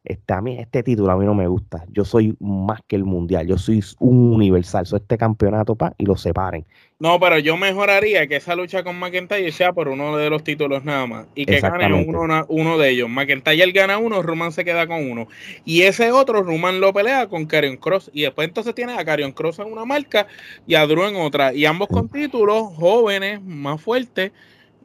este, 0.04 0.34
a 0.34 0.40
mí 0.40 0.58
este 0.58 0.82
título 0.82 1.12
a 1.12 1.16
mí 1.16 1.24
no 1.24 1.34
me 1.34 1.46
gusta. 1.46 1.84
Yo 1.88 2.04
soy 2.04 2.36
más 2.40 2.80
que 2.88 2.96
el 2.96 3.04
mundial. 3.04 3.46
Yo 3.46 3.56
soy 3.56 3.82
un 4.00 4.32
universal. 4.34 4.84
Soy 4.84 4.98
este 4.98 5.16
campeonato 5.16 5.76
pa, 5.76 5.94
y 5.96 6.06
lo 6.06 6.16
separen. 6.16 6.64
No, 6.98 7.20
pero 7.20 7.38
yo 7.38 7.56
mejoraría 7.56 8.26
que 8.26 8.36
esa 8.36 8.56
lucha 8.56 8.82
con 8.82 8.98
McIntyre 8.98 9.50
sea 9.52 9.72
por 9.72 9.88
uno 9.88 10.16
de 10.16 10.28
los 10.28 10.42
títulos 10.42 10.84
nada 10.84 11.06
más. 11.06 11.26
Y 11.34 11.46
que 11.46 11.60
gane 11.60 12.04
uno, 12.04 12.46
uno 12.48 12.78
de 12.78 12.90
ellos. 12.90 13.08
McIntyre 13.08 13.70
gana 13.72 13.98
uno, 13.98 14.22
Roman 14.22 14.50
se 14.52 14.64
queda 14.64 14.86
con 14.86 15.08
uno. 15.08 15.28
Y 15.64 15.82
ese 15.82 16.10
otro, 16.10 16.42
Roman 16.42 16.80
lo 16.80 16.92
pelea 16.92 17.28
con 17.28 17.46
Karrion 17.46 17.76
Cross. 17.76 18.10
Y 18.12 18.22
después 18.22 18.48
entonces 18.48 18.74
tiene 18.74 18.94
a 18.94 19.04
Karrion 19.04 19.32
Cross 19.32 19.60
en 19.60 19.70
una 19.72 19.84
marca 19.84 20.26
y 20.66 20.74
a 20.74 20.86
Drew 20.86 21.04
en 21.04 21.16
otra. 21.16 21.54
Y 21.54 21.64
ambos 21.64 21.88
con 21.88 22.08
títulos 22.08 22.74
jóvenes, 22.74 23.40
más 23.42 23.80
fuertes 23.80 24.32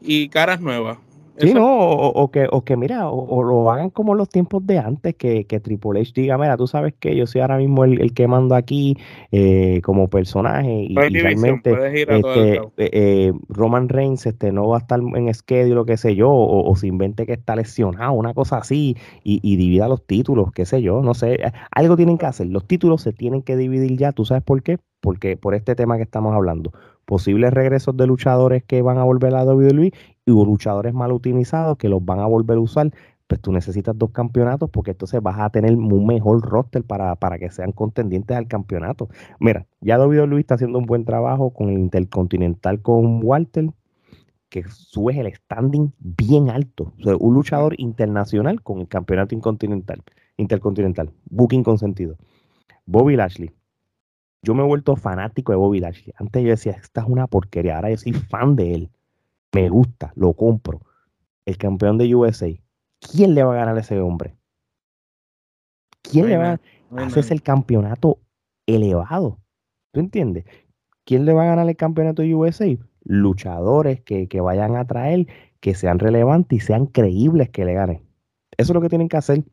y 0.01 0.29
caras 0.29 0.61
nuevas. 0.61 0.99
Sí, 1.39 1.53
no, 1.53 1.77
o, 1.79 2.31
que, 2.31 2.47
o 2.51 2.63
que 2.63 2.75
mira, 2.75 3.09
o, 3.09 3.43
lo 3.43 3.71
hagan 3.71 3.91
como 3.91 4.15
los 4.15 4.27
tiempos 4.27 4.65
de 4.65 4.79
antes, 4.79 5.15
que, 5.15 5.45
que 5.45 5.59
Triple 5.59 6.01
H 6.01 6.11
diga, 6.15 6.37
mira, 6.37 6.57
tú 6.57 6.65
sabes 6.65 6.95
que 6.99 7.15
yo 7.15 7.27
soy 7.27 7.41
ahora 7.41 7.57
mismo 7.57 7.83
el, 7.83 8.13
que 8.13 8.27
mando 8.27 8.55
aquí 8.55 8.97
eh, 9.31 9.81
como 9.83 10.09
personaje 10.09 10.87
y, 10.89 10.95
realmente 10.95 11.71
este, 11.71 12.55
eh, 12.55 12.61
eh, 12.77 13.33
Roman 13.49 13.87
Reigns 13.87 14.25
este, 14.25 14.51
no 14.51 14.67
va 14.67 14.77
a 14.77 14.79
estar 14.79 14.99
en 14.99 15.31
schedule, 15.33 15.85
que 15.85 15.97
sé 15.97 16.15
yo, 16.15 16.31
o, 16.31 16.75
se 16.75 16.87
invente 16.87 17.27
que 17.27 17.33
está 17.33 17.55
lesionado, 17.55 18.13
una 18.13 18.33
cosa 18.33 18.57
así, 18.57 18.97
y, 19.23 19.39
y 19.43 19.57
divida 19.57 19.87
los 19.87 20.05
títulos, 20.05 20.51
qué 20.51 20.65
sé 20.65 20.81
yo, 20.81 21.01
no 21.01 21.13
sé, 21.13 21.39
algo 21.71 21.95
tienen 21.95 22.17
que 22.17 22.25
hacer, 22.25 22.47
los 22.47 22.65
títulos 22.65 23.01
se 23.03 23.13
tienen 23.13 23.43
que 23.43 23.55
dividir 23.55 23.95
ya, 23.97 24.11
¿tú 24.11 24.25
sabes 24.25 24.43
por 24.43 24.63
qué? 24.63 24.79
Porque 25.01 25.37
por 25.37 25.53
este 25.53 25.75
tema 25.75 25.97
que 25.97 26.03
estamos 26.03 26.33
hablando, 26.33 26.71
posibles 27.05 27.53
regresos 27.53 27.95
de 27.95 28.05
luchadores 28.05 28.63
que 28.63 28.81
van 28.81 28.97
a 28.97 29.03
volver 29.03 29.33
a 29.33 29.45
WWE 29.45 29.93
y 30.27 30.31
luchadores 30.31 30.93
mal 30.93 31.13
utilizados 31.13 31.77
que 31.77 31.87
los 31.87 32.03
van 32.03 32.19
a 32.19 32.25
volver 32.25 32.57
a 32.57 32.59
usar, 32.59 32.91
pues 33.27 33.41
tú 33.41 33.51
necesitas 33.51 33.97
dos 33.97 34.11
campeonatos 34.11 34.69
porque 34.69 34.91
entonces 34.91 35.21
vas 35.21 35.39
a 35.39 35.49
tener 35.49 35.73
un 35.73 36.05
mejor 36.05 36.41
roster 36.41 36.83
para, 36.83 37.15
para 37.15 37.39
que 37.39 37.49
sean 37.49 37.71
contendientes 37.71 38.35
al 38.35 38.47
campeonato. 38.47 39.09
Mira, 39.39 39.65
ya 39.81 39.97
WWE 39.97 40.39
está 40.39 40.55
haciendo 40.55 40.79
un 40.79 40.85
buen 40.85 41.05
trabajo 41.05 41.51
con 41.51 41.69
el 41.69 41.79
Intercontinental 41.79 42.81
con 42.81 43.21
Walter, 43.23 43.69
que 44.49 44.63
sube 44.69 45.19
el 45.19 45.33
standing 45.33 45.93
bien 45.99 46.49
alto. 46.49 46.93
O 46.99 47.03
sea, 47.03 47.15
un 47.17 47.33
luchador 47.33 47.75
internacional 47.77 48.61
con 48.61 48.79
el 48.79 48.87
campeonato 48.87 49.33
intercontinental, 49.33 50.03
intercontinental, 50.35 51.11
booking 51.29 51.63
consentido. 51.63 52.17
Bobby 52.85 53.15
Lashley. 53.15 53.51
Yo 54.41 54.55
me 54.55 54.63
he 54.63 54.65
vuelto 54.65 54.95
fanático 54.95 55.51
de 55.51 55.57
Bobby 55.57 55.79
Lashley. 55.79 56.13
Antes 56.17 56.43
yo 56.43 56.49
decía, 56.49 56.73
esta 56.73 57.01
es 57.01 57.07
una 57.07 57.27
porquería. 57.27 57.75
Ahora 57.75 57.89
yo 57.89 57.97
soy 57.97 58.13
fan 58.13 58.55
de 58.55 58.73
él 58.73 58.89
me 59.53 59.69
gusta, 59.69 60.11
lo 60.15 60.33
compro. 60.33 60.81
El 61.45 61.57
campeón 61.57 61.97
de 61.97 62.13
USA, 62.13 62.49
¿quién 62.99 63.33
le 63.33 63.43
va 63.43 63.53
a 63.53 63.57
ganar 63.57 63.77
a 63.77 63.81
ese 63.81 63.99
hombre? 63.99 64.37
¿Quién 66.01 66.27
le 66.27 66.37
va 66.37 66.51
a 66.51 67.05
hacer 67.05 67.25
el 67.31 67.41
campeonato 67.41 68.19
elevado? 68.65 69.39
¿Tú 69.91 69.99
entiendes? 69.99 70.45
¿Quién 71.05 71.25
le 71.25 71.33
va 71.33 71.43
a 71.43 71.47
ganar 71.47 71.69
el 71.69 71.75
campeonato 71.75 72.21
de 72.21 72.35
USA? 72.35 72.65
Luchadores 73.03 74.01
que, 74.01 74.27
vayan 74.41 74.75
a 74.75 74.85
traer, 74.85 75.27
que 75.59 75.73
sean 75.73 75.99
relevantes 75.99 76.57
y 76.57 76.65
sean 76.65 76.85
creíbles 76.85 77.49
que 77.49 77.65
le 77.65 77.73
ganen. 77.73 78.01
Eso 78.57 78.71
es 78.71 78.75
lo 78.75 78.81
que 78.81 78.89
tienen 78.89 79.07
que 79.07 79.17
hacer. 79.17 79.43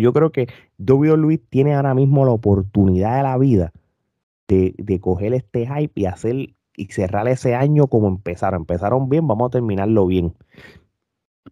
yo 0.00 0.12
creo 0.12 0.30
que 0.30 0.48
WWE 0.78 1.38
tiene 1.38 1.74
ahora 1.74 1.94
mismo 1.94 2.24
la 2.24 2.32
oportunidad 2.32 3.16
de 3.16 3.22
la 3.24 3.38
vida 3.38 3.72
de, 4.46 4.74
de 4.78 5.00
coger 5.00 5.34
este 5.34 5.66
hype 5.66 6.00
y 6.00 6.06
hacer 6.06 6.54
y 6.80 6.86
cerrar 6.86 7.28
ese 7.28 7.54
año 7.54 7.88
como 7.88 8.08
empezaron. 8.08 8.62
Empezaron 8.62 9.08
bien, 9.10 9.26
vamos 9.28 9.48
a 9.48 9.50
terminarlo 9.50 10.06
bien. 10.06 10.34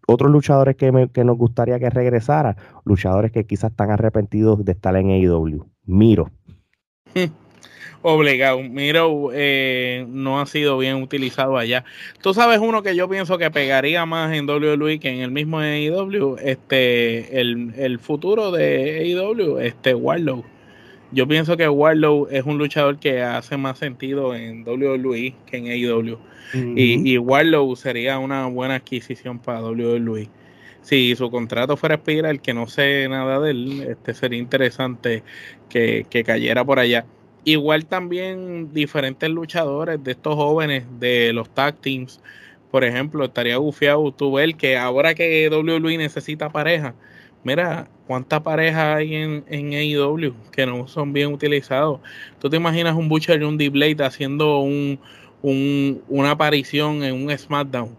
Otros 0.07 0.31
luchadores 0.31 0.77
que, 0.77 0.91
nos 0.91 1.37
gustaría 1.37 1.79
que 1.79 1.91
regresara, 1.91 2.57
luchadores 2.85 3.31
que 3.31 3.45
quizás 3.45 3.73
están 3.73 3.91
arrepentidos 3.91 4.65
de 4.65 4.73
estar 4.73 4.97
en 4.97 5.11
AEW. 5.11 5.67
Miro. 5.85 6.31
Obligado. 8.03 8.63
Miro 8.63 9.31
eh, 9.35 10.07
no 10.09 10.41
ha 10.41 10.47
sido 10.47 10.79
bien 10.79 11.03
utilizado 11.03 11.59
allá. 11.59 11.85
Tú 12.23 12.33
sabes 12.33 12.59
uno 12.59 12.83
que 12.83 12.97
yo 12.97 13.09
pienso 13.09 13.37
que 13.37 13.51
pegaría 13.51 14.07
más 14.07 14.33
en 14.33 14.49
WWE 14.49 14.99
que 14.99 15.11
en 15.11 15.21
el 15.21 15.31
mismo 15.31 15.59
AEW, 15.59 16.37
este, 16.41 17.41
el, 17.41 17.75
el 17.77 17.99
futuro 17.99 18.51
de 18.51 19.01
AEW, 19.01 19.59
este 19.59 19.95
Warlow. 19.95 20.45
Yo 21.11 21.27
pienso 21.27 21.57
que 21.57 21.69
Warlow 21.69 22.29
es 22.31 22.45
un 22.45 22.59
luchador 22.59 22.99
que 22.99 23.23
hace 23.23 23.57
más 23.57 23.79
sentido 23.79 24.35
en 24.35 24.63
WWE 24.63 25.35
que 25.47 25.57
en 25.57 25.67
AEW. 25.67 26.19
y, 26.77 27.13
y, 27.13 27.19
Warlow 27.19 27.75
sería 27.77 28.19
una 28.19 28.47
buena 28.47 28.77
adquisición 28.77 29.39
para 29.39 29.63
WWE. 29.63 30.29
Si 30.83 31.15
su 31.17 31.31
contrato 31.31 31.77
fuera 31.77 31.97
expira, 31.97 32.31
el 32.31 32.41
que 32.41 32.55
no 32.55 32.67
sé 32.67 33.09
nada 33.09 33.41
de 33.41 33.51
él, 33.51 33.83
este 33.91 34.15
sería 34.15 34.39
interesante 34.39 35.23
que, 35.69 36.07
que 36.09 36.25
cayera 36.25 36.65
por 36.65 36.79
allá. 36.79 37.05
Igual 37.45 37.87
también 37.87 38.73
diferentes 38.73 39.29
luchadores 39.31 40.03
de 40.03 40.13
estos 40.13 40.35
jóvenes 40.35 40.85
de 40.99 41.33
los 41.33 41.49
tag 41.51 41.77
teams. 41.81 42.21
Por 42.71 42.85
ejemplo, 42.85 43.25
estaría 43.25 43.57
gufiado 43.57 44.13
tú 44.13 44.33
ver 44.33 44.55
que 44.57 44.77
ahora 44.77 45.15
que 45.15 45.49
WWE 45.51 45.97
necesita 45.97 46.51
pareja, 46.51 46.95
mira 47.45 47.89
cuánta 48.07 48.43
pareja 48.43 48.97
hay 48.97 49.15
en, 49.15 49.45
en 49.49 49.73
AEW 49.73 50.35
que 50.53 50.67
no 50.67 50.87
son 50.87 51.13
bien 51.13 51.33
utilizados. 51.33 52.01
Tú 52.39 52.49
te 52.49 52.57
imaginas 52.57 52.95
un 52.97 53.09
Butcher 53.09 53.41
y 53.41 53.45
un 53.45 53.59
D-Blade 53.59 54.05
haciendo 54.05 54.61
un, 54.61 54.99
un, 55.43 56.03
una 56.09 56.33
aparición 56.33 57.03
en 57.03 57.15
un 57.15 57.37
SmackDown, 57.37 57.97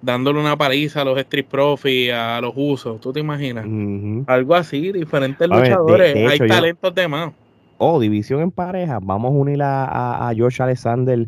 dándole 0.00 0.40
una 0.40 0.56
paliza 0.56 1.02
a 1.02 1.04
los 1.04 1.18
Street 1.18 1.46
Profits, 1.46 2.12
a 2.12 2.40
los 2.40 2.52
usos. 2.56 3.00
¿Tú 3.00 3.12
te 3.12 3.20
imaginas? 3.20 3.66
Algo 4.26 4.54
así, 4.54 4.92
diferentes 4.92 5.48
luchadores. 5.48 6.16
hay 6.16 6.48
talentos 6.48 6.94
de 6.94 7.08
más 7.08 7.32
oh, 7.82 7.98
división 7.98 8.40
en 8.42 8.50
pareja, 8.52 9.00
vamos 9.02 9.32
a 9.32 9.34
unir 9.34 9.60
a, 9.62 10.28
a, 10.28 10.34
George 10.34 10.62
Alexander 10.62 11.26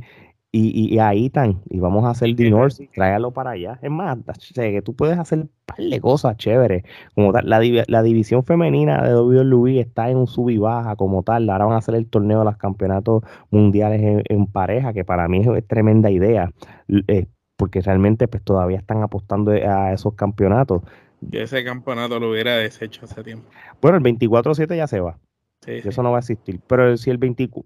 y, 0.56 0.98
a 0.98 1.14
Ethan 1.14 1.60
y 1.68 1.80
vamos 1.80 2.04
a 2.04 2.10
hacer 2.10 2.34
The 2.36 2.48
North, 2.48 2.76
tráigalo 2.94 3.32
para 3.32 3.50
allá. 3.50 3.78
Es 3.82 3.90
más, 3.90 4.18
que 4.54 4.82
tú 4.82 4.94
puedes 4.94 5.18
hacer 5.18 5.40
un 5.40 5.50
par 5.66 5.78
de 5.78 6.00
cosas 6.00 6.36
chéveres. 6.36 6.84
Como 7.14 7.32
tal, 7.32 7.48
la, 7.48 7.60
la 7.88 8.02
división 8.02 8.44
femenina 8.44 9.02
de 9.02 9.16
WWE 9.16 9.80
está 9.80 10.10
en 10.10 10.16
un 10.16 10.26
sub 10.28 10.50
y 10.50 10.58
baja 10.58 10.94
como 10.94 11.24
tal. 11.24 11.50
Ahora 11.50 11.64
van 11.64 11.74
a 11.74 11.78
hacer 11.78 11.96
el 11.96 12.06
torneo 12.06 12.40
de 12.40 12.44
los 12.44 12.56
campeonatos 12.56 13.24
mundiales 13.50 14.22
en, 14.28 14.46
pareja, 14.46 14.92
que 14.92 15.04
para 15.04 15.26
mí 15.26 15.40
es, 15.40 15.66
tremenda 15.66 16.10
idea. 16.10 16.50
Eh, 17.08 17.26
porque 17.56 17.80
realmente 17.80 18.28
pues 18.28 18.42
todavía 18.42 18.78
están 18.78 19.02
apostando 19.02 19.52
a 19.52 19.92
esos 19.92 20.14
campeonatos. 20.14 20.82
Yo 21.20 21.40
ese 21.40 21.64
campeonato 21.64 22.20
lo 22.20 22.30
hubiera 22.30 22.56
deshecho 22.56 23.04
hace 23.04 23.22
tiempo. 23.24 23.48
Bueno, 23.80 23.96
el 23.96 24.04
24-7 24.04 24.76
ya 24.76 24.86
se 24.86 25.00
va. 25.00 25.18
Eso 25.66 26.02
no 26.02 26.10
va 26.10 26.18
a 26.18 26.20
existir. 26.20 26.60
Pero 26.66 26.96
si 26.96 27.10
el, 27.10 27.18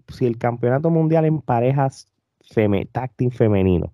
si 0.07 0.25
el 0.25 0.37
campeonato 0.37 0.89
mundial 0.89 1.25
en 1.25 1.41
parejas 1.41 2.07
feme, 2.49 2.85
táctil 2.91 3.31
femenino 3.31 3.91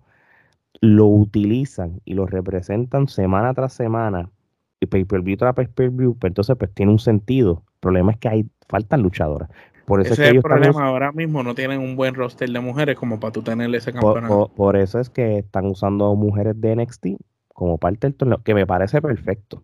lo 0.80 1.06
utilizan 1.06 2.00
y 2.04 2.14
lo 2.14 2.26
representan 2.26 3.08
semana 3.08 3.54
tras 3.54 3.72
semana, 3.72 4.30
y 4.78 4.86
pay-per-view 4.86 5.38
tras 5.38 5.54
pay-per-view, 5.54 6.16
pues 6.18 6.30
entonces 6.30 6.54
pues 6.58 6.70
tiene 6.74 6.92
un 6.92 6.98
sentido. 6.98 7.62
El 7.66 7.80
problema 7.80 8.12
es 8.12 8.18
que 8.18 8.28
hay 8.28 8.46
faltan 8.68 9.02
luchadoras. 9.02 9.48
Por 9.86 10.02
eso 10.02 10.12
ese 10.12 10.24
es, 10.24 10.30
que 10.30 10.36
el 10.36 10.42
problema. 10.42 10.86
Ahora 10.86 11.12
mismo 11.12 11.42
no 11.42 11.54
tienen 11.54 11.80
un 11.80 11.96
buen 11.96 12.14
roster 12.14 12.50
de 12.50 12.60
mujeres 12.60 12.96
como 12.96 13.18
para 13.18 13.32
tú 13.32 13.42
tener 13.42 13.74
ese 13.74 13.92
campeonato. 13.92 14.50
por, 14.54 14.76
eso 14.76 14.98
es 15.00 15.08
que 15.08 15.38
están 15.38 15.64
usando 15.66 16.14
mujeres 16.14 16.60
de 16.60 16.76
NXT 16.76 17.06
como 17.54 17.78
parte 17.78 18.06
del 18.06 18.14
torneo, 18.14 18.42
que 18.42 18.52
me 18.52 18.66
parece 18.66 19.00
perfecto 19.00 19.62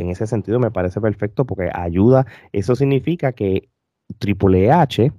en 0.00 0.10
ese 0.10 0.26
sentido 0.26 0.58
me 0.58 0.70
parece 0.70 1.00
perfecto 1.00 1.44
porque 1.44 1.70
ayuda, 1.72 2.26
eso 2.52 2.74
significa 2.74 3.32
que 3.32 3.68
Triple 4.18 4.70
H 4.70 5.12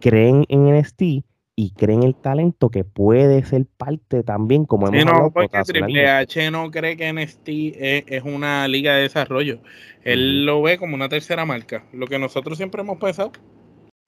creen 0.00 0.44
en 0.48 0.78
NXT 0.78 1.24
y 1.58 1.72
creen 1.72 2.04
el 2.04 2.14
talento 2.14 2.70
que 2.70 2.84
puede 2.84 3.44
ser 3.44 3.66
parte 3.66 4.22
también, 4.22 4.64
como 4.64 4.86
hemos 4.86 5.04
no, 5.04 5.32
porque 5.32 5.60
Triple 5.64 6.08
H 6.08 6.52
no 6.52 6.70
cree 6.70 6.96
que 6.96 7.12
NXT 7.12 7.48
es, 7.48 8.22
una 8.22 8.68
liga 8.68 8.94
de 8.94 9.02
desarrollo. 9.02 9.58
Él 10.04 10.46
lo 10.46 10.62
ve 10.62 10.78
como 10.78 10.94
una 10.94 11.08
tercera 11.08 11.44
marca, 11.44 11.84
lo 11.92 12.06
que 12.06 12.16
nosotros 12.16 12.58
siempre 12.58 12.82
hemos 12.82 12.98
pensado. 12.98 13.32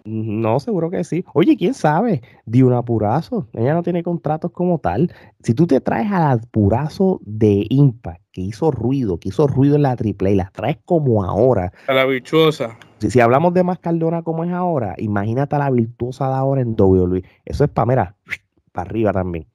No, 0.04 0.60
seguro 0.60 0.90
que 0.90 1.02
sí. 1.02 1.24
Oye, 1.34 1.56
quién 1.56 1.74
sabe, 1.74 2.22
di 2.46 2.62
un 2.62 2.72
apurazo. 2.72 3.48
Ella 3.52 3.74
no 3.74 3.82
tiene 3.82 4.04
contratos 4.04 4.52
como 4.52 4.78
tal. 4.78 5.12
Si 5.42 5.52
tú 5.52 5.66
te 5.66 5.80
traes 5.80 6.12
al 6.12 6.38
apurazo 6.38 7.20
de 7.24 7.66
Impact, 7.68 8.22
que 8.30 8.42
hizo 8.42 8.70
ruido, 8.70 9.18
que 9.18 9.30
hizo 9.30 9.48
ruido 9.48 9.74
en 9.74 9.82
la 9.82 9.96
triple 9.96 10.30
y 10.30 10.36
las 10.36 10.52
traes 10.52 10.78
como 10.84 11.24
ahora. 11.24 11.72
A 11.88 11.94
la 11.94 12.06
virtuosa. 12.06 12.78
Si, 13.00 13.10
si 13.10 13.20
hablamos 13.20 13.54
de 13.54 13.64
más 13.64 13.78
Cardona 13.78 14.22
como 14.22 14.44
es 14.44 14.52
ahora, 14.52 14.94
imagínate 14.98 15.56
a 15.56 15.58
la 15.58 15.70
virtuosa 15.70 16.28
de 16.28 16.34
ahora 16.34 16.60
en 16.60 16.74
WWE. 16.78 17.24
Eso 17.44 17.64
es 17.64 17.70
para, 17.70 17.86
mira, 17.86 18.14
para 18.72 18.88
arriba 18.88 19.12
también. 19.12 19.46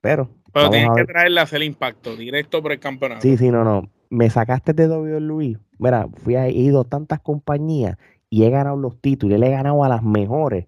Pero. 0.00 0.28
Pero 0.52 0.68
tienes 0.68 0.90
que 0.94 1.04
traerla 1.04 1.40
a 1.40 1.44
hacer 1.44 1.62
impacto 1.62 2.14
directo 2.14 2.60
por 2.60 2.72
el 2.72 2.80
campeonato. 2.80 3.22
Sí, 3.22 3.38
sí, 3.38 3.50
no, 3.50 3.64
no. 3.64 3.88
Me 4.10 4.28
sacaste 4.28 4.74
de 4.74 4.88
WWE. 4.88 5.58
Mira, 5.78 6.08
fui 6.16 6.34
a, 6.34 6.46
he 6.46 6.52
ido 6.52 6.82
a 6.82 6.84
tantas 6.84 7.20
compañías 7.20 7.96
y 8.28 8.44
he 8.44 8.50
ganado 8.50 8.76
los 8.76 9.00
títulos 9.00 9.36
y 9.36 9.40
le 9.40 9.46
he 9.46 9.50
ganado 9.50 9.82
a 9.84 9.88
las 9.88 10.02
mejores. 10.02 10.66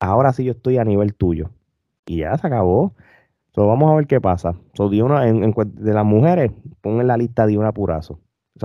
Ahora 0.00 0.32
sí 0.32 0.44
yo 0.44 0.52
estoy 0.52 0.78
a 0.78 0.84
nivel 0.84 1.14
tuyo. 1.14 1.50
Y 2.06 2.18
ya 2.18 2.36
se 2.36 2.46
acabó. 2.46 2.94
So, 3.54 3.66
vamos 3.66 3.90
a 3.92 3.94
ver 3.94 4.06
qué 4.06 4.20
pasa. 4.20 4.54
So, 4.74 4.86
una, 4.86 5.28
en, 5.28 5.52
de 5.52 5.94
las 5.94 6.04
mujeres, 6.04 6.50
pon 6.80 7.00
en 7.00 7.06
la 7.06 7.16
lista 7.16 7.46
de 7.46 7.58
una 7.58 7.72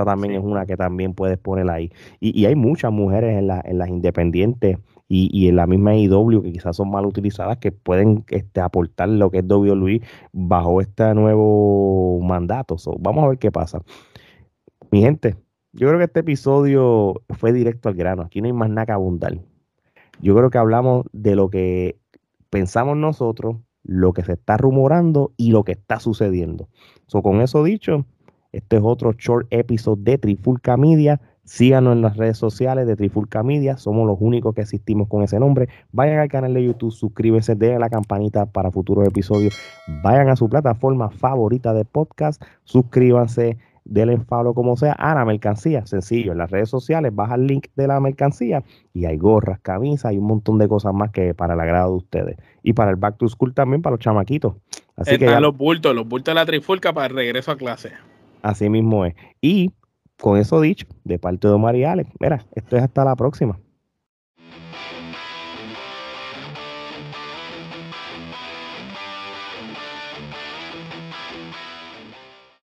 también 0.04 0.34
es 0.34 0.44
una 0.44 0.66
que 0.66 0.76
también 0.76 1.14
puedes 1.14 1.38
poner 1.38 1.70
ahí. 1.70 1.92
Y, 2.20 2.46
hay 2.46 2.56
muchas 2.56 2.92
mujeres 2.92 3.38
en, 3.38 3.50
en 3.50 3.78
las 3.78 3.90
independientes 3.90 4.78
y, 5.08 5.48
en 5.48 5.56
la 5.56 5.68
misma 5.68 5.96
IW 5.96 6.42
que 6.42 6.52
quizás 6.54 6.76
son 6.76 6.90
mal 6.90 7.06
utilizadas 7.06 7.58
que 7.58 7.72
pueden 7.72 8.26
este, 8.30 8.62
aportar 8.62 9.10
lo 9.10 9.30
que 9.30 9.40
es 9.40 9.46
WWE 9.48 10.02
bajo 10.34 10.82
este 10.82 11.14
nuevo 11.14 12.20
mandato. 12.22 12.78
So, 12.78 12.96
vamos 13.00 13.24
a 13.24 13.28
ver 13.30 13.38
qué 13.38 13.52
pasa. 13.52 13.82
Mi 14.92 15.02
gente, 15.02 15.36
yo 15.74 15.88
creo 15.88 16.00
que 16.00 16.06
este 16.06 16.22
episodio 16.22 17.22
fue 17.30 17.54
directo 17.54 17.90
al 17.90 17.96
grano. 17.96 18.24
Aquí 18.24 18.42
no 18.42 18.48
hay 18.48 18.54
más 18.54 18.70
nada 18.70 18.88
que 18.88 18.92
abundar. 18.94 19.38
Yo 20.22 20.36
creo 20.36 20.50
que 20.50 20.58
hablamos 20.58 21.06
de 21.12 21.36
lo 21.36 21.50
que 21.50 22.00
pensamos 22.50 22.98
nosotros, 22.98 23.58
lo 23.84 24.14
que 24.14 24.24
se 24.24 24.34
está 24.34 24.58
rumorando 24.58 25.34
y 25.38 25.52
lo 25.52 25.64
que 25.64 25.74
está 25.74 26.00
sucediendo. 26.00 26.70
So, 27.08 27.22
con 27.22 27.42
eso 27.42 27.64
dicho, 27.64 28.06
este 28.56 28.78
es 28.78 28.82
otro 28.86 29.12
short 29.12 29.48
episode 29.50 30.02
de 30.02 30.18
Trifulca 30.18 30.78
Media. 30.78 31.20
Síganos 31.44 31.94
en 31.94 32.02
las 32.02 32.16
redes 32.16 32.38
sociales 32.38 32.88
de 32.88 32.96
Trifulca 32.96 33.44
Media. 33.44 33.78
Somos 33.78 34.08
los 34.08 34.18
únicos 34.20 34.56
que 34.56 34.62
existimos 34.62 35.10
con 35.10 35.24
ese 35.24 35.40
nombre. 35.40 35.68
Vayan 35.92 36.20
al 36.20 36.30
canal 36.30 36.54
de 36.54 36.64
YouTube, 36.64 36.92
suscríbanse, 36.92 37.56
denle 37.56 37.80
la 37.80 37.90
campanita 37.90 38.46
para 38.46 38.72
futuros 38.72 39.06
episodios. 39.08 39.56
Vayan 40.04 40.30
a 40.30 40.38
su 40.38 40.50
plataforma 40.50 41.10
favorita 41.10 41.74
de 41.74 41.84
podcast, 41.84 42.42
suscríbanse 42.64 43.58
del 43.84 44.20
follow 44.22 44.54
como 44.54 44.78
sea 44.78 44.94
a 44.94 45.14
la 45.14 45.26
mercancía. 45.26 45.86
Sencillo, 45.86 46.32
en 46.32 46.38
las 46.38 46.50
redes 46.50 46.70
sociales 46.70 47.14
baja 47.14 47.36
el 47.36 47.48
link 47.48 47.68
de 47.76 47.88
la 47.88 48.00
mercancía 48.00 48.64
y 48.94 49.06
hay 49.06 49.18
gorras, 49.18 49.60
camisas 49.60 50.14
y 50.14 50.18
un 50.18 50.28
montón 50.28 50.58
de 50.60 50.70
cosas 50.70 50.94
más 50.94 51.12
que 51.12 51.34
para 51.34 51.56
el 51.56 51.60
agrado 51.60 51.92
de 51.92 51.98
ustedes. 51.98 52.38
Y 52.64 52.72
para 52.72 52.90
el 52.92 52.96
back 52.96 53.18
to 53.18 53.28
school 53.28 53.54
también 53.54 53.82
para 53.82 53.96
los 53.96 54.00
chamaquitos. 54.00 54.56
Así 54.96 55.18
que 55.18 55.40
los 55.42 55.56
bultos, 55.56 55.94
los 55.94 56.08
bultos 56.08 56.34
de 56.34 56.36
la 56.40 56.46
trifulca 56.46 56.94
para 56.94 57.08
el 57.08 57.16
regreso 57.16 57.52
a 57.52 57.58
clase. 57.58 57.92
Así 58.46 58.70
mismo 58.70 59.06
es. 59.06 59.16
Y 59.42 59.72
con 60.18 60.38
eso 60.38 60.62
dicho, 60.62 60.86
de 61.04 61.18
parte 61.18 61.48
de 61.48 61.56
Omar 61.56 61.76
y 61.76 61.84
Alex, 61.84 62.12
mira, 62.20 62.46
esto 62.54 62.78
es 62.78 62.84
hasta 62.84 63.04
la 63.04 63.16
próxima. 63.16 63.60